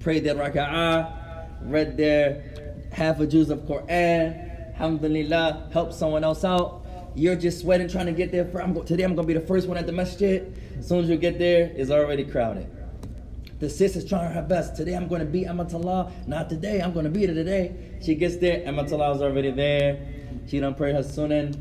[0.00, 6.84] Prayed their raka'ah, read their half a juz of Quran, alhamdulillah, help someone else out.
[7.14, 8.44] You're just sweating trying to get there.
[8.44, 10.54] For, I'm today I'm going to be the first one at the masjid.
[10.78, 12.70] As soon as you get there, it's already crowded.
[13.58, 14.76] The sister's trying her best.
[14.76, 16.12] Today I'm going to be Amatullah.
[16.26, 16.82] Not today.
[16.82, 17.96] I'm going to beat her today.
[18.02, 18.62] She gets there.
[18.66, 19.98] Amatullah is already there.
[20.46, 21.56] She done prayed her sunan.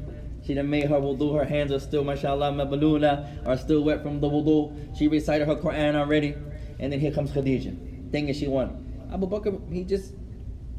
[0.46, 1.38] She done made her wudu.
[1.38, 4.98] Her hands are still, mashallah, mabalula, are still wet from the wudu.
[4.98, 6.36] She recited her Quran already.
[6.80, 7.74] And then here comes Khadijah.
[8.12, 9.08] Thing is she won.
[9.14, 10.14] Abu Bakr, he just,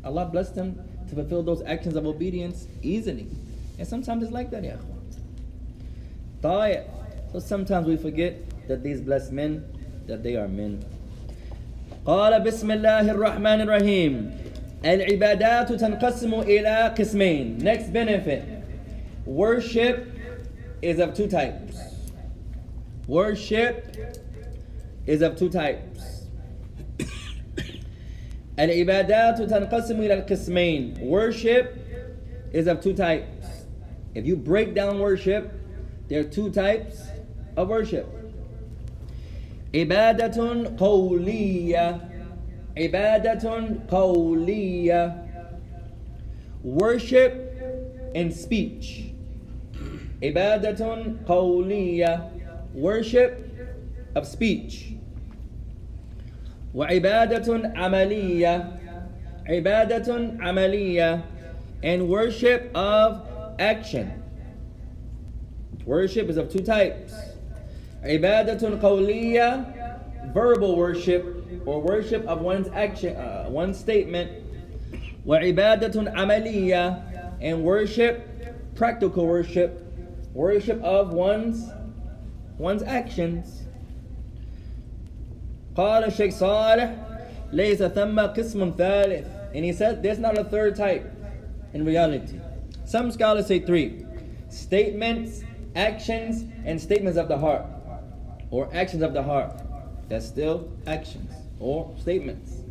[0.05, 3.27] Allah blessed him to fulfill those actions of obedience easily.
[3.79, 4.77] And sometimes it's like that, ya
[7.33, 9.65] So sometimes we forget that these blessed men,
[10.07, 10.85] that they are men.
[12.06, 14.32] قال بسم الله الرحمن الرحيم
[14.86, 18.44] العبادات تنقسم إلى قسمين Next benefit
[19.26, 20.08] Worship
[20.82, 21.78] is of two types
[23.08, 23.96] Worship
[25.06, 26.26] is of two types
[28.60, 31.78] العبادات تنقسم إلى القسمين Worship
[32.52, 33.66] is of two types
[34.16, 35.52] If you break down worship
[36.08, 37.04] there are two types
[37.56, 38.15] of worship
[39.76, 41.98] عبادة قولية
[42.78, 45.26] عبادة قولية
[46.64, 47.34] Worship
[48.16, 49.14] and speech
[50.24, 52.30] عبادة قولية
[52.76, 53.32] Worship
[54.16, 54.94] of speech
[56.76, 58.72] وعبادة عملية
[59.48, 61.22] عبادة عملية
[61.84, 63.22] and worship of
[63.60, 64.12] action
[65.86, 67.14] Worship is of two types
[68.06, 69.66] عبادة قولية
[70.34, 71.26] verbal worship
[71.66, 74.32] or worship of one's action uh, one's statement
[75.26, 77.04] وعبادة عملية
[77.42, 78.28] and worship
[78.76, 79.84] practical worship
[80.34, 81.70] worship of one's
[82.58, 83.64] one's actions
[85.76, 86.96] قال الشيخ صالح
[87.52, 91.06] ليس ثم قسم ثالث and he said there's not a third type
[91.74, 92.40] in reality
[92.86, 94.06] some scholars say three
[94.50, 95.44] statements
[95.76, 97.66] actions and statements of the heart
[98.51, 99.53] or actions of the heart.
[100.09, 102.63] That's still actions or statements.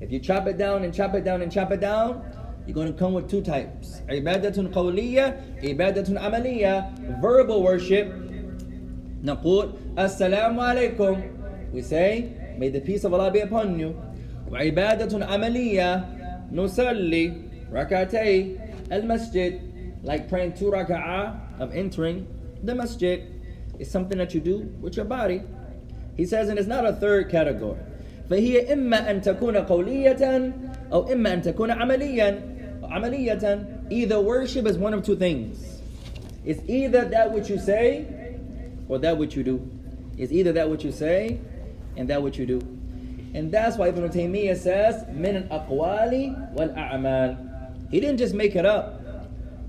[0.00, 2.24] If you chop it down and chop it down and chop it down,
[2.66, 4.02] you're going to come with two types.
[4.08, 8.08] Ibadatun qawliya, ibadatun amaliya, verbal worship.
[9.22, 11.72] Naqul, Assalamu alaikum.
[11.72, 14.00] We say, may the peace of Allah be upon you.
[14.50, 19.60] Ibadatun amaliya, nusalli, rakatay, al-masjid.
[20.04, 22.26] Like praying two raka'ah of entering
[22.62, 23.37] the masjid.
[23.79, 25.41] is something that you do with your body.
[26.15, 27.79] He says, and it's not a third category.
[28.29, 30.53] فهي إما أن تكون قولية
[30.91, 32.41] أو إما أن تكون عمليا
[32.83, 35.81] عملية Either worship is one of two things.
[36.45, 38.37] It's either that which you say
[38.87, 39.69] or that which you do.
[40.17, 41.39] It's either that which you say
[41.97, 42.59] and that which you do.
[43.33, 47.89] And that's why Ibn Taymiyyah says, من الأقوال والأعمال.
[47.91, 49.01] He didn't just make it up.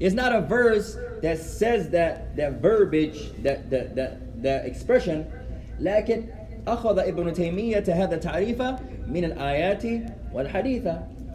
[0.01, 5.27] It's not a verse that says that that verbiage, that that that, that expression,
[5.81, 6.25] لكن
[6.67, 8.63] أخذ ابن تيمية هذا التعريف
[9.09, 9.85] من الآيات
[10.33, 10.87] والحديث.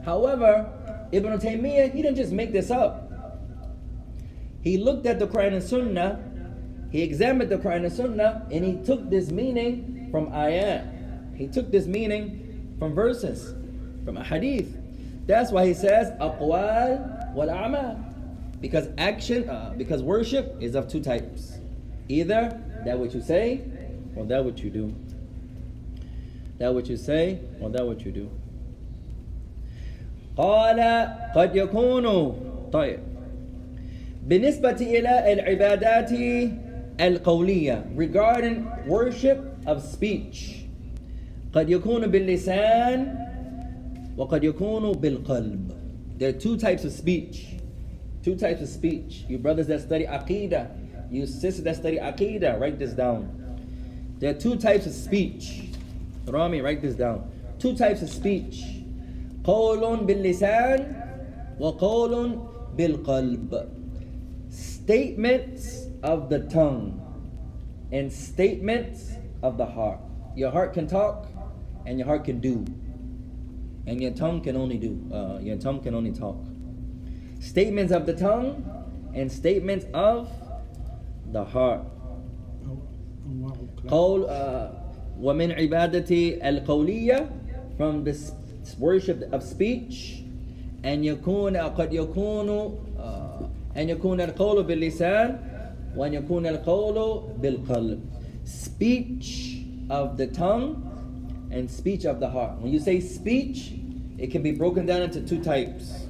[0.05, 0.65] However,
[1.11, 3.11] Ibn Taymiyyah, he didn't just make this up.
[4.61, 6.19] He looked at the Quran and Sunnah,
[6.91, 11.36] he examined the Quran and Sunnah, and he took this meaning from ayat.
[11.36, 13.53] He took this meaning from verses,
[14.05, 14.75] from a hadith.
[15.27, 18.09] That's why he says, أقوال والأعمال.
[18.63, 21.57] Because action, uh, because worship is of two types.
[22.09, 23.61] Either that which you say
[24.15, 24.93] or that which you do.
[26.57, 28.30] That which you say or that which you do.
[30.38, 30.80] قال
[31.36, 32.34] قد يكون
[32.71, 32.99] طيب
[34.27, 36.11] بالنسبة إلى العبادات
[36.99, 40.65] القولية regarding worship of speech
[41.53, 43.15] قد يكون باللسان
[44.17, 45.71] وقد يكون بالقلب
[46.17, 47.52] There are two types of speech
[48.23, 49.23] Two types of speech.
[49.27, 53.36] You brothers that study Aqidah, you sisters that study Aqidah, write this down.
[54.19, 55.69] There are two types of speech.
[56.25, 57.32] Rami, write this down.
[57.59, 58.63] Two types of speech.
[59.43, 60.95] قول باللسان
[61.59, 62.39] وقول
[62.77, 63.69] بالقلب.
[64.49, 66.99] Statements of the tongue
[67.91, 69.99] and statements of the heart.
[70.36, 71.27] Your heart can talk
[71.86, 72.65] and your heart can do.
[73.88, 75.01] And your tongue can only do.
[75.11, 76.38] Uh, your tongue can only talk
[77.43, 78.65] statements of the tongue
[79.13, 80.30] and statements of
[81.32, 81.82] the heart.
[83.30, 84.69] أنواع الكلام قول uh,
[85.21, 87.30] ومن عبادة القولية
[87.77, 88.13] from the
[88.80, 90.23] worship of speech
[90.86, 92.49] أن يكون قد يكون
[92.99, 95.39] آه، أن يكون القول باللسان
[95.95, 97.99] وأن يكون القول بالقلب
[98.45, 99.57] speech
[99.89, 100.86] of the tongue
[101.51, 103.73] and speech of the heart when you say speech
[104.17, 106.02] it can be broken down into two types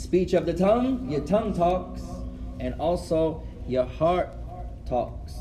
[0.00, 2.02] speech of the tongue your tongue talks
[2.60, 4.30] and also your heart
[4.86, 5.32] talks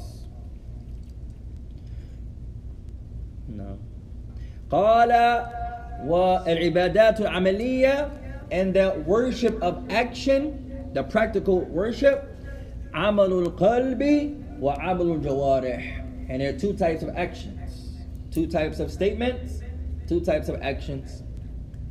[3.47, 3.77] no
[4.69, 5.11] قال
[6.05, 8.09] والعبادات العملية
[8.51, 12.23] and the worship of action the practical worship
[12.93, 14.01] عمل القلب
[14.61, 17.97] وعمل الجوارح and there are two types of actions
[18.31, 19.59] two types of statements
[20.07, 21.23] two types of actions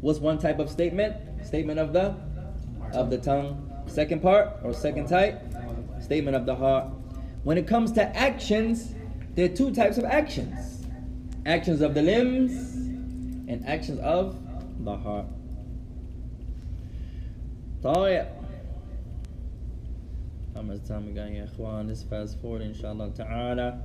[0.01, 2.15] what's one type of statement statement of the
[2.93, 5.41] of the tongue second part or second type
[6.01, 6.87] statement of the heart
[7.45, 8.95] when it comes to actions
[9.35, 10.87] there are two types of actions
[11.47, 12.53] actions of the limbs
[13.49, 14.37] and actions of
[14.85, 15.27] the heart
[17.83, 18.27] طيب
[20.55, 23.79] how much time we got يا اخوان let's fast forward ان شاء الله تعالى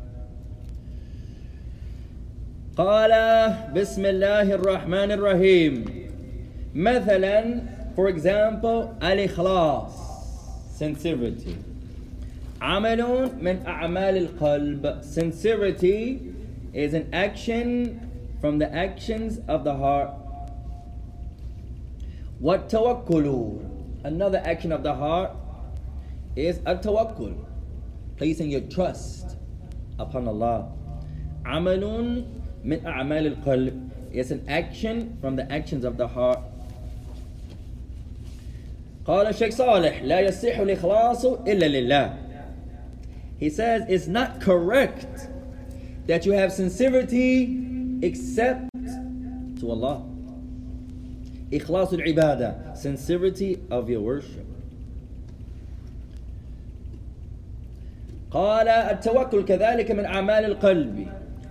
[2.78, 3.12] قال
[3.76, 5.86] بسم الله الرحمن الرحيم
[6.76, 7.62] مثلا
[7.96, 9.92] for example الإخلاص
[10.80, 11.56] sincerity
[12.62, 16.20] عمل من أعمال القلب sincerity
[16.74, 18.00] is an action
[18.42, 20.12] from the actions of the heart
[22.42, 23.60] والتوكل
[24.06, 25.32] another action of the heart
[26.36, 27.34] is التوكل
[28.18, 29.36] placing your trust
[30.00, 30.72] upon Allah
[31.46, 32.24] عمل
[32.64, 36.40] من أعمال القلب is an action from the actions of the heart
[39.07, 42.17] قال الشيخ صالح لا يصح الإخلاص إلا لله.
[43.39, 45.29] He says it's not correct
[46.07, 47.59] that you have sincerity
[48.03, 48.71] except
[49.61, 50.03] to Allah.
[51.53, 54.47] إخلاص العبادة sincerity of your worship.
[58.31, 61.07] قال التوكل كذلك من أعمال القلب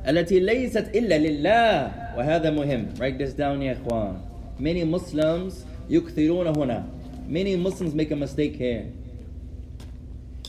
[0.08, 1.92] التي ليست إلا لله.
[2.18, 2.88] وهذا مهم.
[3.00, 4.18] Write this down يا إخوان.
[4.60, 5.54] Many Muslims
[5.90, 6.84] يكثرون هنا.
[7.27, 8.91] many Muslims make a mistake here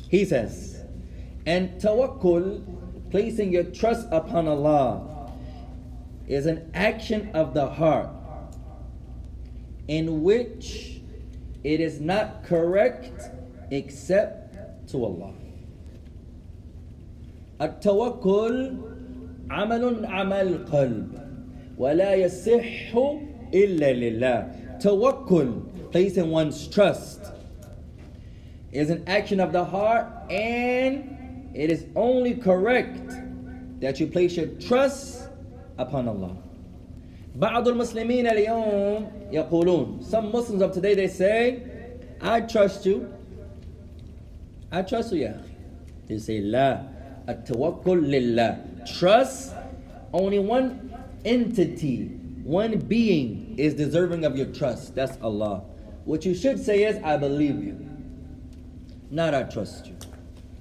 [0.09, 0.84] he says
[1.45, 2.61] and tawakkul
[3.11, 5.32] placing your trust upon Allah
[6.28, 8.09] is an action of the heart
[9.88, 11.01] in which
[11.63, 13.30] it is not correct
[13.72, 15.34] except to Allah
[17.61, 18.78] التوكل
[19.49, 21.07] عمل من أعمال القلب
[21.78, 22.95] ولا يصح
[23.53, 24.47] إلا لله
[24.80, 25.49] توكل
[25.93, 27.22] placing one's trust
[28.72, 33.11] is an action of the heart and it is only correct
[33.80, 35.30] that you place your trust
[35.78, 36.36] upon Allah
[37.36, 41.63] بعض المسلمين اليوم يقولون some Muslims of today they say
[42.22, 43.11] I trust you
[44.72, 45.53] I trust you يا أخي
[46.07, 46.84] they say لا
[47.30, 49.53] التوكل لله trust
[50.13, 50.91] only one
[51.26, 52.09] entity
[52.43, 55.61] one being is deserving of your trust that's Allah
[56.05, 57.78] what you should say is I believe you
[59.11, 59.95] not I trust you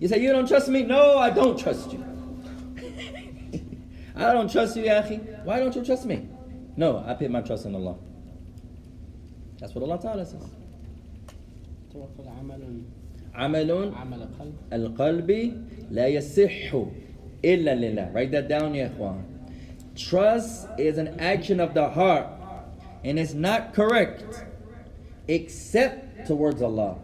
[0.01, 2.05] you say you don't trust me no I don't trust you
[4.17, 6.27] I don't trust you يا أخي why don't you trust me
[6.77, 7.97] no I put my trust in Allah
[9.59, 10.43] that's what Allah Ta'ala says
[11.95, 12.83] توكل عمل
[13.35, 15.31] عمل عمل قلب القلب
[15.91, 16.75] لا يصح
[17.45, 19.23] إلا لله write that down يا إخوان
[19.97, 22.27] trust is an action of the heart
[23.05, 24.25] and it's not correct
[25.29, 26.97] except towards Allah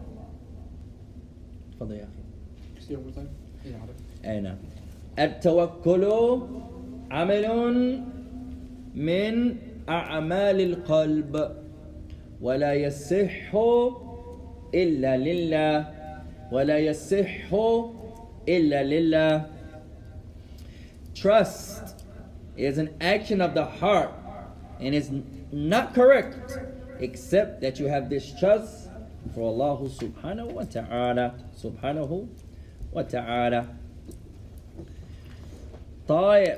[1.79, 3.29] تفضل يا أخي See one more time?
[3.65, 4.25] Yeah, عرفت.
[4.25, 4.57] أي نعم
[5.19, 6.41] التوكل
[7.11, 7.45] عمل
[8.95, 9.55] من
[9.89, 11.55] أعمال القلب
[12.41, 13.55] ولا يصح
[14.75, 15.87] إلا لله
[16.51, 17.53] ولا يصح
[18.49, 19.45] إلا لله
[21.13, 22.03] Trust
[22.57, 24.11] is an action of the heart
[24.79, 25.09] and is
[25.51, 26.59] not correct
[26.99, 28.89] except that you have this trust
[29.33, 32.27] for Allah subhanahu wa ta'ala subhanahu
[32.91, 33.67] wa ta'ala
[36.07, 36.57] طيب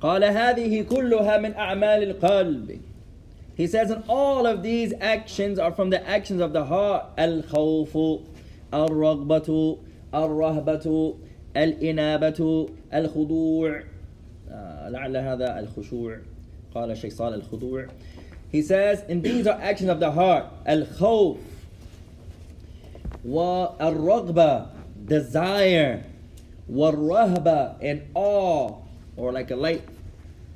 [0.00, 2.80] قال هذه كلها من أعمال القلب
[3.56, 7.06] He says, and all of these actions are from the actions of the heart.
[7.18, 8.22] الخوف
[8.72, 9.78] الرغبة
[10.14, 11.14] الرهبة
[11.56, 13.82] الإنابة الخضوع
[14.50, 16.18] آه، لعل هذا الخشوع
[16.74, 17.86] قال الشيخ صالح الخضوع
[18.50, 20.46] He says, and these are actions of the heart.
[20.66, 21.36] الخوف
[23.26, 24.66] والرغبة
[25.06, 26.04] desire
[26.70, 28.74] والرهبة and awe
[29.16, 29.82] or like a light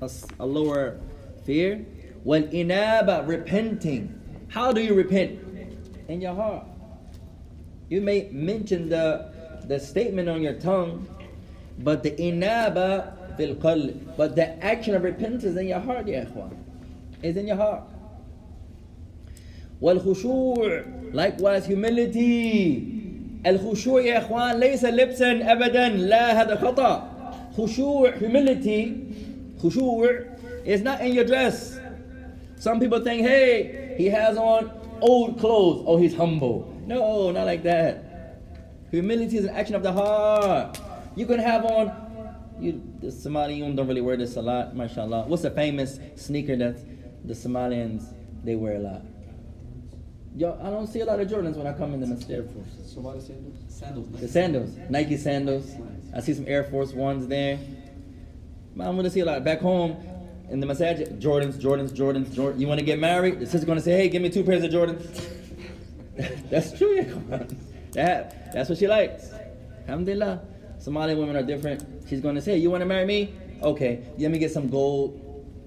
[0.00, 0.98] a, s- a lower
[1.44, 1.84] fear.
[2.24, 4.18] Wal inaba, repenting.
[4.48, 5.38] How do you repent?
[6.08, 6.64] In your heart.
[7.88, 9.30] You may mention the
[9.66, 11.06] the statement on your tongue,
[11.78, 13.15] but the inaba fil qalb.
[14.16, 16.56] But the action of repentance is in your heart, ya ikhwan.
[17.22, 17.82] Is in your heart.
[19.82, 20.82] والخشوع
[21.12, 22.82] likewise humility
[23.46, 27.08] الخشوع يا اخوان ليس لبسا ابدا لا هذا خطا
[27.58, 28.88] خشوع humility
[29.62, 30.08] خشوع
[30.64, 31.78] is not in your dress
[32.60, 37.64] some people think hey he has on old clothes oh he's humble no not like
[37.64, 38.04] that
[38.92, 40.78] humility is an action of the heart
[41.16, 41.90] you can have on
[42.59, 46.77] you the Somalians don't really wear this a lot mashallah what's the famous sneaker that
[47.27, 49.01] the Somalians they wear a lot
[50.37, 52.47] Yo, I don't see a lot of Jordans when I come in the masjid.
[52.85, 53.55] Somali sandals?
[53.69, 54.07] Sandals.
[54.21, 55.71] The sandals, Nike sandals.
[56.15, 57.57] I see some Air Force Ones there.
[58.75, 59.97] Man, I'm gonna see a lot back home
[60.51, 61.19] in the masajid.
[61.19, 62.59] Jordans, Jordans, Jordans, Jordans.
[62.59, 63.39] You want to get married?
[63.39, 65.01] The sister's gonna say, "Hey, give me two pairs of Jordans."
[66.51, 66.97] that's true.
[66.97, 67.57] yeah, come on.
[67.93, 69.31] That that's what she likes.
[69.87, 70.41] Alhamdulillah.
[70.87, 71.83] Somali women are different.
[72.07, 73.33] She's gonna say, "You want to marry me?
[73.61, 75.19] Okay, let me get some gold.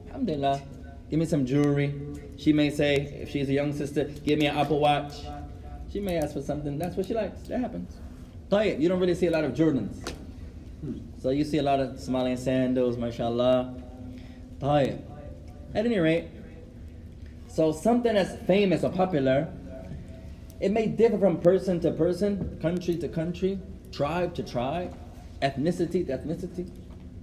[0.07, 0.63] Alhamdulillah.
[1.11, 1.93] Give me some jewelry."
[2.39, 5.13] She may say, if she's a young sister, "Give me an Apple Watch."
[5.93, 6.79] She may ask for something.
[6.79, 7.39] That's what she likes.
[7.49, 7.99] That happens.
[8.51, 9.95] Tayyip, you don't really see a lot of Jordans.
[11.21, 13.75] So you see a lot of Somalian sandals, mashallah.
[14.59, 15.03] Tayyip.
[15.75, 16.29] At any rate,
[17.47, 19.49] so something that's famous or popular,
[20.61, 23.59] it may differ from person to person, country to country,
[23.93, 24.95] tribe to tribe,
[25.42, 26.70] ethnicity to ethnicity.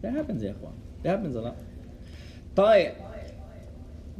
[0.00, 0.72] That happens, ya ikhwan.
[1.02, 1.56] That happens a lot.
[2.56, 2.92] طيب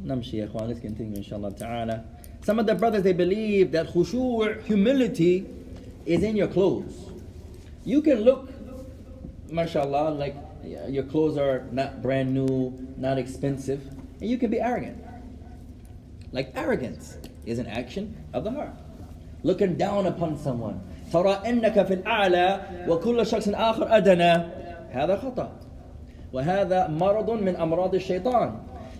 [0.05, 2.03] نمشي يا اخوان let's continue inshallah ta'ala
[2.41, 5.45] some of the brothers they believe that khushu' humility
[6.05, 7.11] is in your clothes
[7.85, 8.49] you can look
[9.51, 13.81] mashallah like yeah, your clothes are not brand new not expensive
[14.19, 14.97] and you can be arrogant
[16.31, 18.73] like arrogance is an action of the heart
[19.43, 20.81] looking down upon someone
[21.13, 24.43] ترى انك في الاعلى وكل شخص اخر ادنى
[24.91, 25.51] هذا خطأ
[26.33, 28.51] وهذا مرض من امراض الشيطان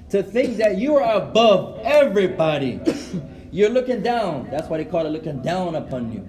[0.10, 2.80] to think that you are above everybody
[3.52, 6.24] you're looking down that's why they call it looking down upon you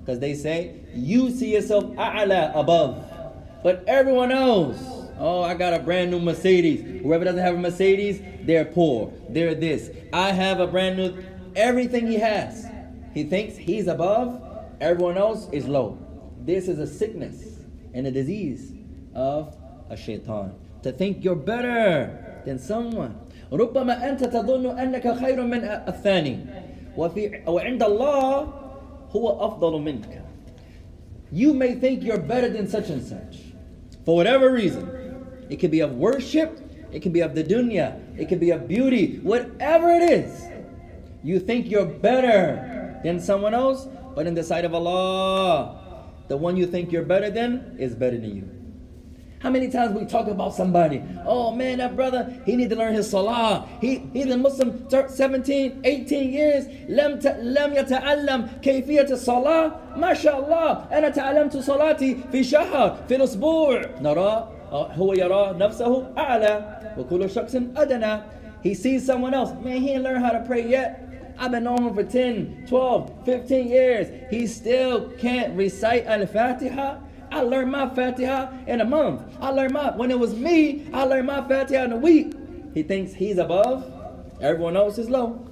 [0.00, 2.96] because they say you see yourself a'la above
[3.62, 4.78] but everyone else
[5.20, 9.54] oh i got a brand new mercedes whoever doesn't have a mercedes they're poor they're
[9.54, 11.10] this i have a brand new
[11.54, 12.66] everything he has
[13.14, 14.40] he thinks he's above
[14.82, 15.98] everyone else is low
[16.44, 17.60] this is a sickness
[17.94, 18.72] and a disease
[19.14, 19.56] of
[19.90, 23.14] a shaitan to think you're better than someone
[23.52, 26.38] ربما أنت تظن أنك خير من الثاني
[26.96, 28.52] وفي وعند الله
[29.10, 30.22] هو أفضل منك
[31.32, 33.52] you may think you're better than such and such
[34.04, 34.88] for whatever reason
[35.50, 36.60] it could be of worship
[36.92, 40.44] it could be of the dunya it could be of beauty whatever it is
[41.22, 45.80] you think you're better than someone else but in the sight of Allah
[46.28, 48.48] the one you think you're better than is better than you
[49.40, 51.00] how many times we talk about somebody?
[51.24, 53.68] Oh man, that brother, he need to learn his salah.
[53.80, 56.66] He he's a Muslim thir- 17, 18 years.
[56.88, 59.70] لم ت- لم يتعلم كيفية الصلاة.
[59.96, 63.82] ما شاء الله أنا تعلمت صلاتي في شهر في الأسبوع.
[64.02, 68.20] نرى هو يرى نفسه أعلى وكل شخص أدنى.
[68.64, 69.52] He sees someone else.
[69.62, 70.98] Man, he ain't learned how to pray yet.
[71.37, 74.29] I've been knowing him for 10, 12, 15 years.
[74.29, 76.99] He still can't recite Al-Fatiha.
[77.31, 79.23] I learned my Fatiha in a month.
[79.39, 82.33] I learned my, when it was me, I learned my Fatiha in a week.
[82.73, 83.91] He thinks he's above,
[84.41, 85.47] everyone else is low.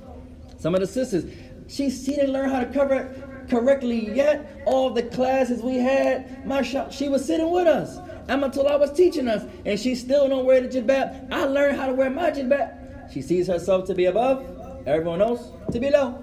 [0.57, 1.25] Some of the sisters,
[1.67, 4.61] she, she didn't learn how to cover it correctly yet.
[4.65, 7.97] All the classes we had, mashallah, she was sitting with us.
[8.29, 11.31] Amatullah was teaching us, and she still don't wear the jilbab.
[11.31, 13.11] I learned how to wear my jilbab.
[13.11, 14.45] She sees herself to be above,
[14.86, 16.22] everyone else to be low.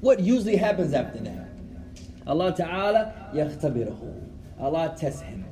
[0.00, 1.48] What usually happens after that?
[2.26, 4.22] Allah Ta'ala yakhtabirahu.
[4.60, 5.44] Allah tests him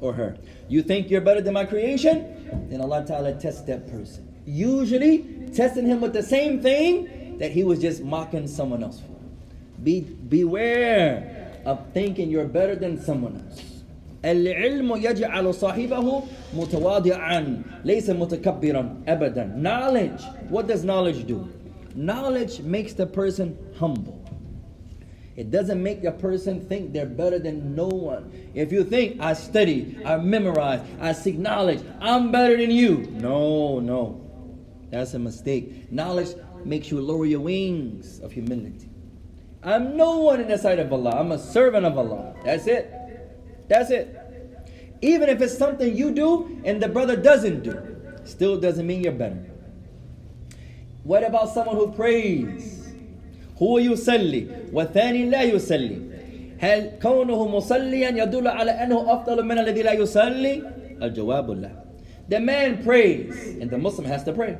[0.00, 0.36] or her.
[0.68, 2.68] You think you're better than my creation?
[2.70, 4.28] Then Allah Ta'ala tests that person.
[4.46, 9.16] Usually testing him with the same thing that he was just mocking someone else for.
[9.82, 13.62] Be beware of thinking you're better than someone else.
[14.24, 16.22] العلم يجعل صاحبه
[16.56, 19.56] متواضعا ليس متكبرا أبدا.
[19.56, 21.46] Knowledge, what does knowledge do?
[21.95, 24.23] Knowledge makes the person humble.
[25.35, 28.31] It doesn't make the person think they're better than no one.
[28.53, 33.07] If you think I study, I memorize, I seek knowledge, I'm better than you.
[33.11, 34.21] No, no.
[34.91, 35.91] That's a mistake.
[35.91, 36.35] Knowledge
[36.65, 38.89] makes you lower your wings of humility.
[39.63, 41.11] I'm no one in the sight of Allah.
[41.11, 42.35] I'm a servant of Allah.
[42.43, 42.93] That's it.
[43.67, 44.15] That's it.
[45.01, 47.95] Even if it's something you do and the brother doesn't do.
[48.25, 49.48] still doesn't mean you're better.
[51.04, 52.84] What about someone who prays
[53.62, 55.98] هو يصلي والثاني لا يصلي
[56.58, 60.62] هل كونه مصليا يدل على أنه أفضل من الذي لا يصلي
[61.02, 61.70] الجواب لا
[62.28, 64.56] The man prays and the Muslim has to pray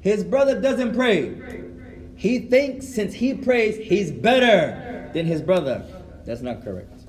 [0.00, 1.32] His brother doesn't pray
[2.16, 5.84] He thinks since he prays he's better than his brother
[6.26, 7.00] That's not correct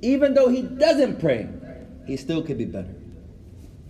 [0.00, 1.48] Even though he doesn't pray
[2.06, 2.94] he still could be better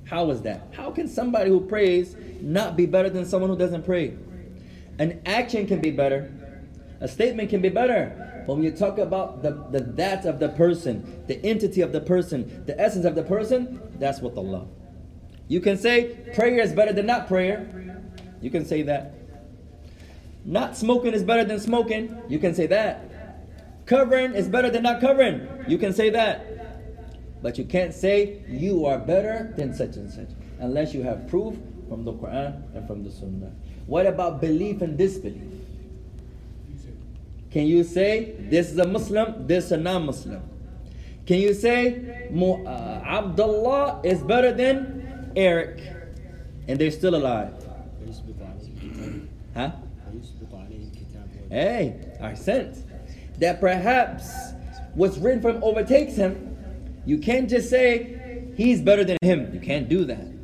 [0.05, 0.61] How is that?
[0.73, 4.16] How can somebody who prays not be better than someone who doesn't pray?
[5.00, 6.32] An action can be better.
[7.00, 8.44] A statement can be better.
[8.48, 12.02] But when you talk about the, the dhat of the person, the entity of the
[12.02, 14.68] person, the essence of the person, that's what the Allah.
[15.48, 17.68] You can say prayer is better than not prayer.
[18.42, 19.14] You can say that.
[20.46, 22.18] Not smoking is better than smoking.
[22.30, 23.04] You can say that.
[23.86, 25.48] Covering is better than not covering.
[25.68, 27.42] You can say that.
[27.42, 30.30] But you can't say you are better than such and such
[30.60, 31.56] unless you have proof
[31.88, 33.52] from the Quran and from the Sunnah.
[33.86, 35.42] What about belief and disbelief?
[37.52, 40.42] Can you say this is a Muslim, this is a non Muslim?
[41.26, 45.82] Can you say uh, Abdullah is better than Eric
[46.68, 47.54] and they're still alive?
[49.54, 49.72] Huh?
[51.50, 52.84] Hey, I sense
[53.40, 54.30] that perhaps
[54.94, 56.56] what's written for him overtakes him.
[57.06, 59.54] You can't just say he's better than him.
[59.54, 60.37] You can't do that.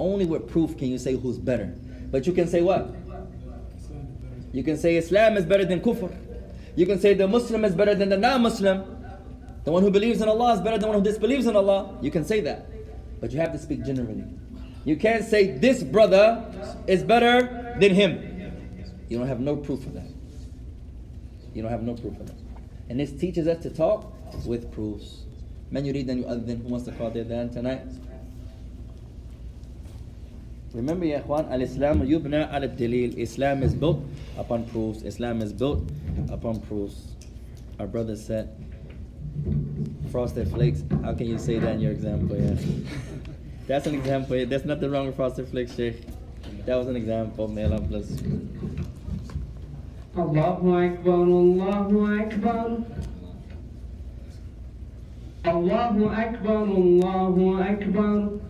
[0.00, 1.74] Only with proof can you say who's better.
[2.10, 2.94] But you can say what?
[4.50, 6.10] You can say Islam is better than kufr.
[6.74, 8.82] You can say the Muslim is better than the non-Muslim.
[9.64, 11.98] The one who believes in Allah is better than one who disbelieves in Allah.
[12.00, 12.66] You can say that.
[13.20, 14.24] But you have to speak generally.
[14.86, 16.24] You can't say this brother
[16.86, 18.54] is better than him.
[19.10, 20.08] You don't have no proof for that.
[21.52, 22.36] You don't have no proof for that.
[22.88, 24.10] And this teaches us to talk
[24.46, 25.24] with proofs.
[25.70, 25.92] Man you
[26.26, 27.82] other than Who wants to call there then tonight?
[30.72, 33.18] Remember, ya ikhwan, al-Islam yubna al-dalil.
[33.18, 33.98] Islam is built
[34.38, 35.02] upon proofs.
[35.02, 35.82] Islam is built
[36.30, 37.10] upon proofs.
[37.78, 38.54] Our brother said,
[40.12, 40.84] frosted flakes.
[41.02, 42.36] How can you say that in your example?
[42.36, 42.54] Yeah.
[43.66, 44.36] That's an example.
[44.36, 44.44] Yeah.
[44.46, 46.06] That's nothing wrong with frosted flakes, Sheikh.
[46.66, 47.48] That was an example.
[47.48, 48.10] May Allah bless.
[50.16, 52.68] Allahu Akbar, Allahu Akbar.
[55.46, 58.49] Allahu Akbar, Allahu Akbar.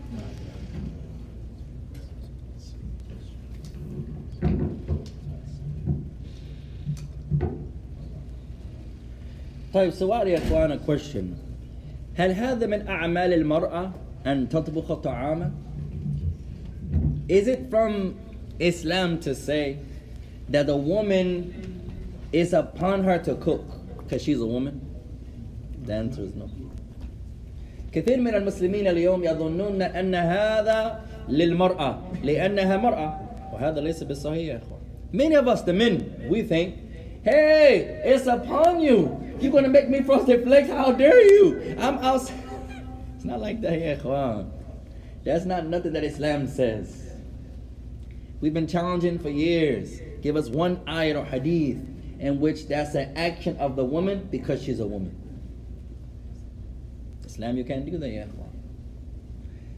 [9.73, 11.23] طيب سؤال يا اخوان a question
[12.15, 13.91] هل هذا من اعمال المرأة
[14.27, 15.51] ان تطبخ طعاما؟
[17.29, 18.15] Is it from
[18.59, 19.77] Islam to say
[20.49, 21.27] that the woman
[22.33, 23.63] is upon her to cook
[23.97, 24.81] because she's a woman?
[25.85, 26.49] The answer is no.
[27.91, 30.99] كثير من المسلمين اليوم يظنون ان هذا
[31.29, 33.19] للمرأة لانها مرأة
[33.53, 34.81] وهذا ليس بالصحيح يا اخوان.
[35.13, 36.75] Many of us the men we think
[37.23, 39.30] Hey, it's upon you.
[39.41, 40.69] You're gonna make me frosted flakes.
[40.69, 41.75] How dare you?
[41.79, 42.37] I'm outside.
[43.15, 44.49] It's not like that, yeah, ikhwan.
[45.23, 47.11] That's not nothing that Islam says.
[48.39, 49.99] We've been challenging for years.
[50.21, 51.77] Give us one ayat or hadith
[52.19, 55.15] in which that's an action of the woman because she's a woman.
[57.25, 58.25] Islam, you can't do that, yeah.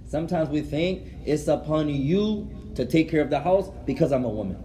[0.05, 4.29] Sometimes we think it's upon you to take care of the house because I'm a
[4.29, 4.61] woman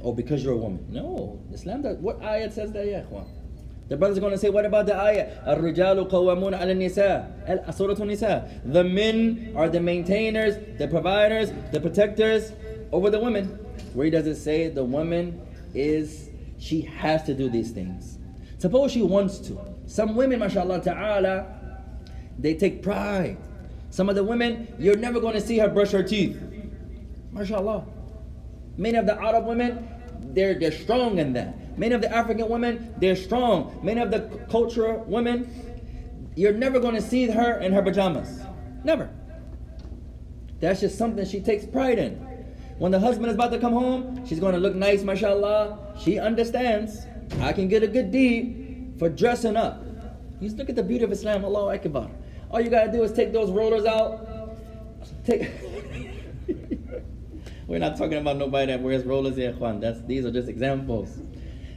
[0.00, 0.84] or because you're a woman.
[0.90, 1.98] No, Islam does.
[1.98, 3.26] What ayat says that, ikhwan?
[3.91, 5.45] The brothers are going to say, what about the ayat?
[5.47, 7.73] الرجال قوامون على النساء.
[7.73, 8.49] Surah Nisa.
[8.65, 12.51] The men are the maintainers, the providers, the protectors
[12.91, 13.45] over the women.
[13.93, 15.39] Where does it say the woman
[15.73, 18.17] is, she has to do these things?
[18.57, 19.59] Suppose she wants to.
[19.85, 21.45] Some women, mashallah ta'ala,
[22.37, 23.37] they take pride
[23.89, 26.37] Some of the women, you're never going to see her brush her teeth.
[27.33, 27.87] MashaAllah.
[28.77, 29.87] Many of the Arab women,
[30.33, 31.55] they're, they're strong in that.
[31.76, 33.78] Many of the African women, they're strong.
[33.82, 34.20] Many of the
[34.50, 35.48] cultural women,
[36.36, 38.42] you're never going to see her in her pajamas.
[38.84, 39.10] Never.
[40.60, 42.14] That's just something she takes pride in.
[42.78, 45.96] When the husband is about to come home, she's going to look nice, mashallah.
[45.98, 47.06] She understands.
[47.40, 49.82] I can get a good deed for dressing up.
[50.40, 52.10] You just look at the beauty of Islam, Allahu Akbar.
[52.50, 54.56] All you gotta do is take those rollers out.
[55.24, 55.50] Take.
[57.66, 59.80] We're not talking about nobody that wears rollers here, Juan.
[59.80, 61.18] That's these are just examples.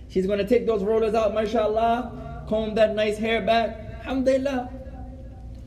[0.07, 3.77] She's gonna take those rollers out, mashallah, comb that nice hair back.
[3.99, 4.69] Alhamdulillah.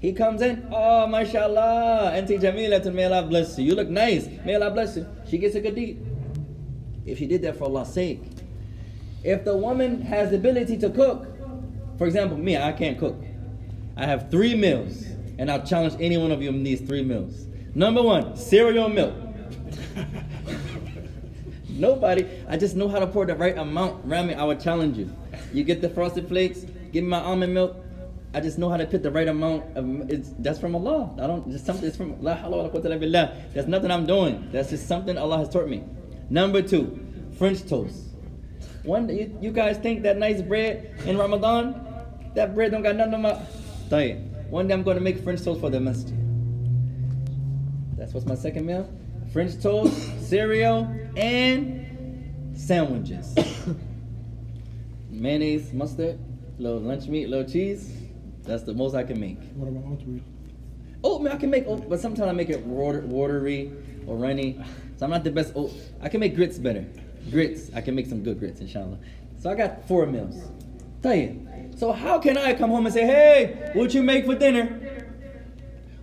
[0.01, 3.65] He comes in, oh mashallah, Auntie Jamila, may Allah bless you.
[3.65, 5.07] You look nice, may Allah bless you.
[5.29, 6.05] She gets a good deed.
[7.05, 8.23] If she did that for Allah's sake.
[9.25, 11.27] If the woman has the ability to cook,
[11.99, 13.17] for example, me, I can't cook.
[13.97, 15.05] I have three meals,
[15.39, 17.47] and I'll challenge any one of you in these three meals.
[17.75, 19.15] Number one, cereal milk.
[21.79, 24.05] Nobody, I just know how to pour the right amount.
[24.05, 25.15] Rami, I would challenge you.
[25.53, 27.77] You get the frosted flakes, give me my almond milk.
[28.35, 29.77] I just know how to put the right amount.
[29.77, 31.11] Of, it's, that's from Allah.
[31.23, 31.89] I don't just something.
[31.89, 32.35] It's from La.
[32.35, 34.49] That's nothing I'm doing.
[34.53, 35.83] That's just something Allah has taught me.
[36.29, 36.99] Number two,
[37.39, 37.97] French toast.
[38.83, 41.85] One, you, you guys think that nice bread in Ramadan?
[42.35, 43.41] That bread don't got nothing on my.
[43.89, 44.51] Tayyip.
[44.51, 46.17] One day I'm going to make French toast for the masjid.
[47.97, 48.93] That's what's my second meal.
[49.33, 49.95] French toast,
[50.29, 50.85] cereal,
[51.17, 53.35] and sandwiches.
[55.11, 56.19] Mayonnaise, mustard,
[56.59, 57.93] little lunch meat, little cheese.
[58.43, 59.39] That's the most I can make.
[59.55, 60.23] What about oatmeal?
[61.05, 63.73] Oatmeal, I can make oat, but sometimes I make it water, watery
[64.07, 64.61] or runny.
[64.97, 65.73] So I'm not the best oat.
[66.03, 66.85] I can make grits better.
[67.31, 68.99] Grits, I can make some good grits, inshallah.
[69.39, 70.51] So I got four meals.
[71.03, 71.47] Tell you.
[71.77, 74.81] So how can I come home and say, hey, what you make for dinner?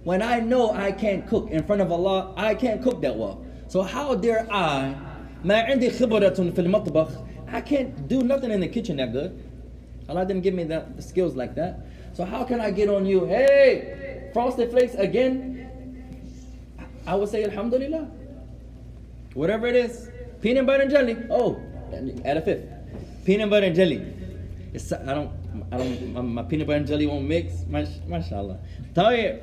[0.03, 3.44] When I know I can't cook in front of Allah, I can't cook that well.
[3.74, 4.94] So how dare I?
[5.44, 7.08] ما عندي خبرة في المطبخ.
[7.52, 9.32] I can't do nothing in the kitchen that good.
[10.08, 11.80] Allah didn't give me that, the skills like that.
[12.12, 13.24] So how can I get on you?
[13.24, 15.68] Hey, frosted flakes again?
[17.06, 18.08] I would say Alhamdulillah.
[19.34, 20.10] Whatever it is,
[20.42, 21.16] peanut butter and jelly.
[21.30, 21.60] Oh,
[22.24, 22.66] add a fifth.
[23.24, 24.02] Peanut butter and jelly.
[24.72, 25.30] It's, I don't,
[25.72, 27.64] I don't, my, my peanut butter and jelly won't mix.
[27.68, 28.58] Mash, mashallah.
[28.94, 29.42] Tayyib.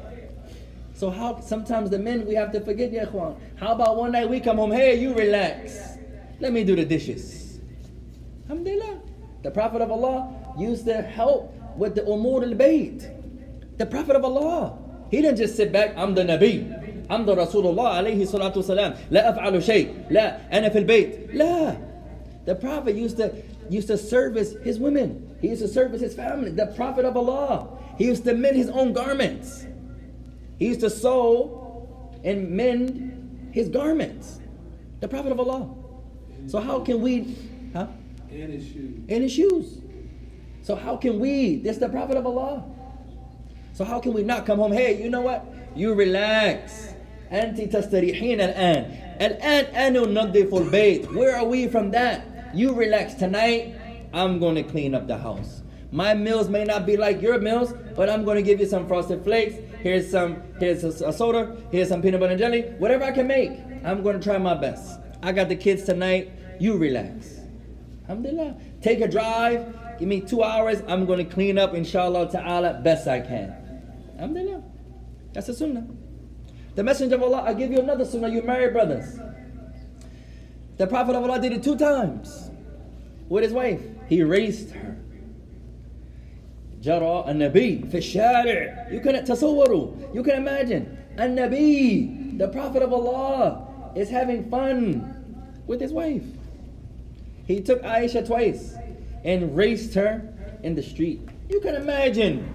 [1.01, 3.37] So how sometimes the men we have to forget, ya ikhwan.
[3.55, 5.97] How about one night we come home, hey, you relax.
[6.39, 7.59] Let me do the dishes.
[8.49, 9.01] Alhamdulillah.
[9.43, 13.77] The Prophet of Allah used to help with the umur al-bayt.
[13.77, 14.77] The Prophet of Allah.
[15.11, 17.05] He didn't just sit back, I'm the Nabi.
[17.09, 18.97] I'm the Rasulullah alayhi salatu wasalam.
[19.11, 20.09] لا أفعل شيء.
[20.09, 21.35] لا أنا في البيت.
[21.35, 21.77] لا.
[22.45, 23.33] The Prophet used to
[23.69, 25.37] used to service his women.
[25.41, 26.51] He used to service his family.
[26.51, 27.67] The Prophet of Allah.
[27.97, 29.65] He used to mend his own garments.
[30.58, 31.88] He's to sew
[32.24, 34.40] and mend his garments.
[35.00, 35.74] The Prophet of Allah.
[36.46, 37.36] So how can we,
[37.72, 37.86] huh?
[38.30, 39.00] And his shoes.
[39.08, 39.78] And his shoes.
[40.62, 42.64] So how can we, this the Prophet of Allah.
[43.72, 44.72] So how can we not come home?
[44.72, 45.44] Hey, you know what?
[45.74, 46.94] You relax.
[47.30, 49.16] Anti tastarihin al-an.
[49.18, 51.10] Al-an anu nadiful bait.
[51.12, 52.26] Where are we from that?
[52.54, 53.74] You relax tonight.
[54.12, 55.62] I'm going to clean up the house.
[55.90, 58.86] My meals may not be like your meals, but I'm going to give you some
[58.86, 61.56] frosted flakes Here's some, here's a, soda.
[61.72, 62.62] Here's some peanut butter and jelly.
[62.78, 63.50] Whatever I can make,
[63.84, 65.00] I'm going to try my best.
[65.22, 66.30] I got the kids tonight.
[66.60, 67.40] You relax.
[68.02, 68.56] Alhamdulillah.
[68.80, 69.74] Take a drive.
[69.98, 70.82] Give me two hours.
[70.86, 73.56] I'm going to clean up, inshallah ta'ala, best I can.
[74.14, 74.62] Alhamdulillah.
[75.32, 75.86] That's a sunnah.
[76.76, 79.18] The Messenger of Allah, i give you another sunnah, you married brothers.
[80.76, 82.50] The Prophet of Allah did it two times
[83.28, 83.82] with his wife.
[84.08, 84.96] He raised her.
[86.81, 90.85] جرى النبي في الشارع you can تصوروا you can imagine
[91.19, 95.01] النبي the prophet of Allah is having fun
[95.65, 96.23] with his wife
[97.47, 98.75] he took Aisha twice
[99.25, 100.21] and raced her
[100.63, 102.45] in the street you can imagine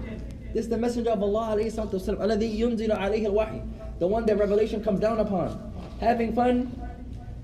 [0.53, 3.61] this is the messenger of Allah عليه الصلاة والسلام الذي ينزل عليه الوحي
[3.99, 6.71] the one that revelation comes down upon having fun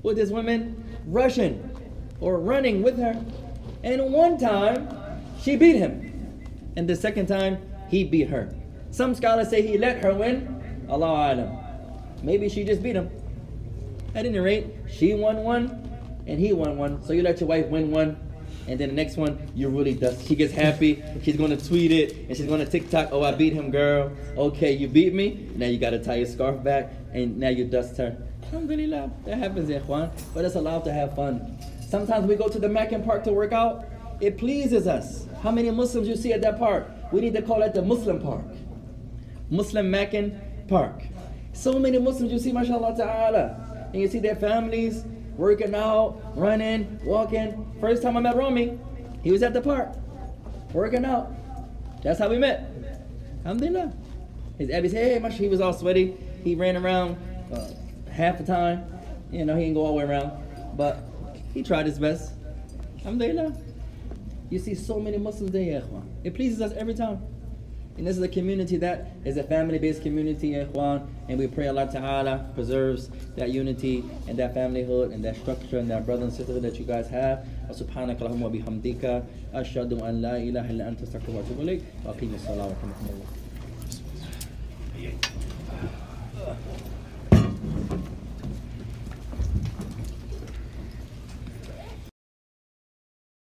[0.04, 1.60] with his women rushing
[2.22, 3.16] or running with her
[3.84, 4.88] and one time
[5.42, 6.03] she beat him
[6.77, 8.55] and the second time, he beat her.
[8.91, 10.87] Some scholars say he let her win.
[10.89, 11.59] Allah Alam.
[12.23, 13.11] Maybe she just beat him.
[14.15, 15.91] At any rate, she won one
[16.27, 17.03] and he won one.
[17.03, 18.17] So you let your wife win one.
[18.67, 20.27] And then the next one, you really dust.
[20.27, 21.03] She gets happy.
[21.23, 23.11] She's gonna tweet it and she's gonna TikTok.
[23.13, 24.11] Oh, I beat him, girl.
[24.37, 25.49] Okay, you beat me.
[25.55, 28.17] Now you gotta tie your scarf back and now you dust her.
[28.45, 29.11] Alhamdulillah.
[29.27, 30.11] That happens, Ikhwan.
[30.33, 31.59] But it's allowed to have fun.
[31.87, 33.85] Sometimes we go to the Mackin Park to work out.
[34.21, 35.27] It pleases us.
[35.45, 36.89] How many Muslims you see at that park?
[37.13, 38.47] We need to call it the Muslim Park.
[39.51, 41.03] Muslim Mackin park.
[41.53, 43.91] So many Muslims you see, mashallah ta'ala.
[43.93, 45.05] And you see their families
[45.37, 47.77] working out, running, walking.
[47.79, 48.79] First time I met Rami,
[49.23, 49.95] he was at the park,
[50.73, 51.31] working out.
[52.03, 52.71] That's how we met.
[53.45, 53.93] Alhamdulillah.
[54.57, 56.17] His Abby said, hey, mash, he was all sweaty.
[56.43, 57.19] He ran around
[57.53, 57.69] uh,
[58.11, 58.87] half the time.
[59.31, 60.33] You know, he didn't go all the way around.
[60.75, 61.05] But
[61.53, 62.33] he tried his best.
[63.01, 63.55] Alhamdulillah.
[64.50, 66.04] You see so many Muslims there, ya ikhwan.
[66.24, 67.22] It pleases us every time.
[67.98, 71.08] And this is a community that is a family-based community, ya ikhwan.
[71.28, 75.90] And we pray Allah Ta'ala preserves that unity and that familyhood and that structure and
[75.92, 77.46] that brother and sisterhood that you guys have.
[77.70, 79.24] سبحانك اللهم وبحمدك
[79.54, 83.30] أشهد أن لا إله إلا أنت أستغفرك وأتوب إليك وأقيم الصلاة ورحمة الله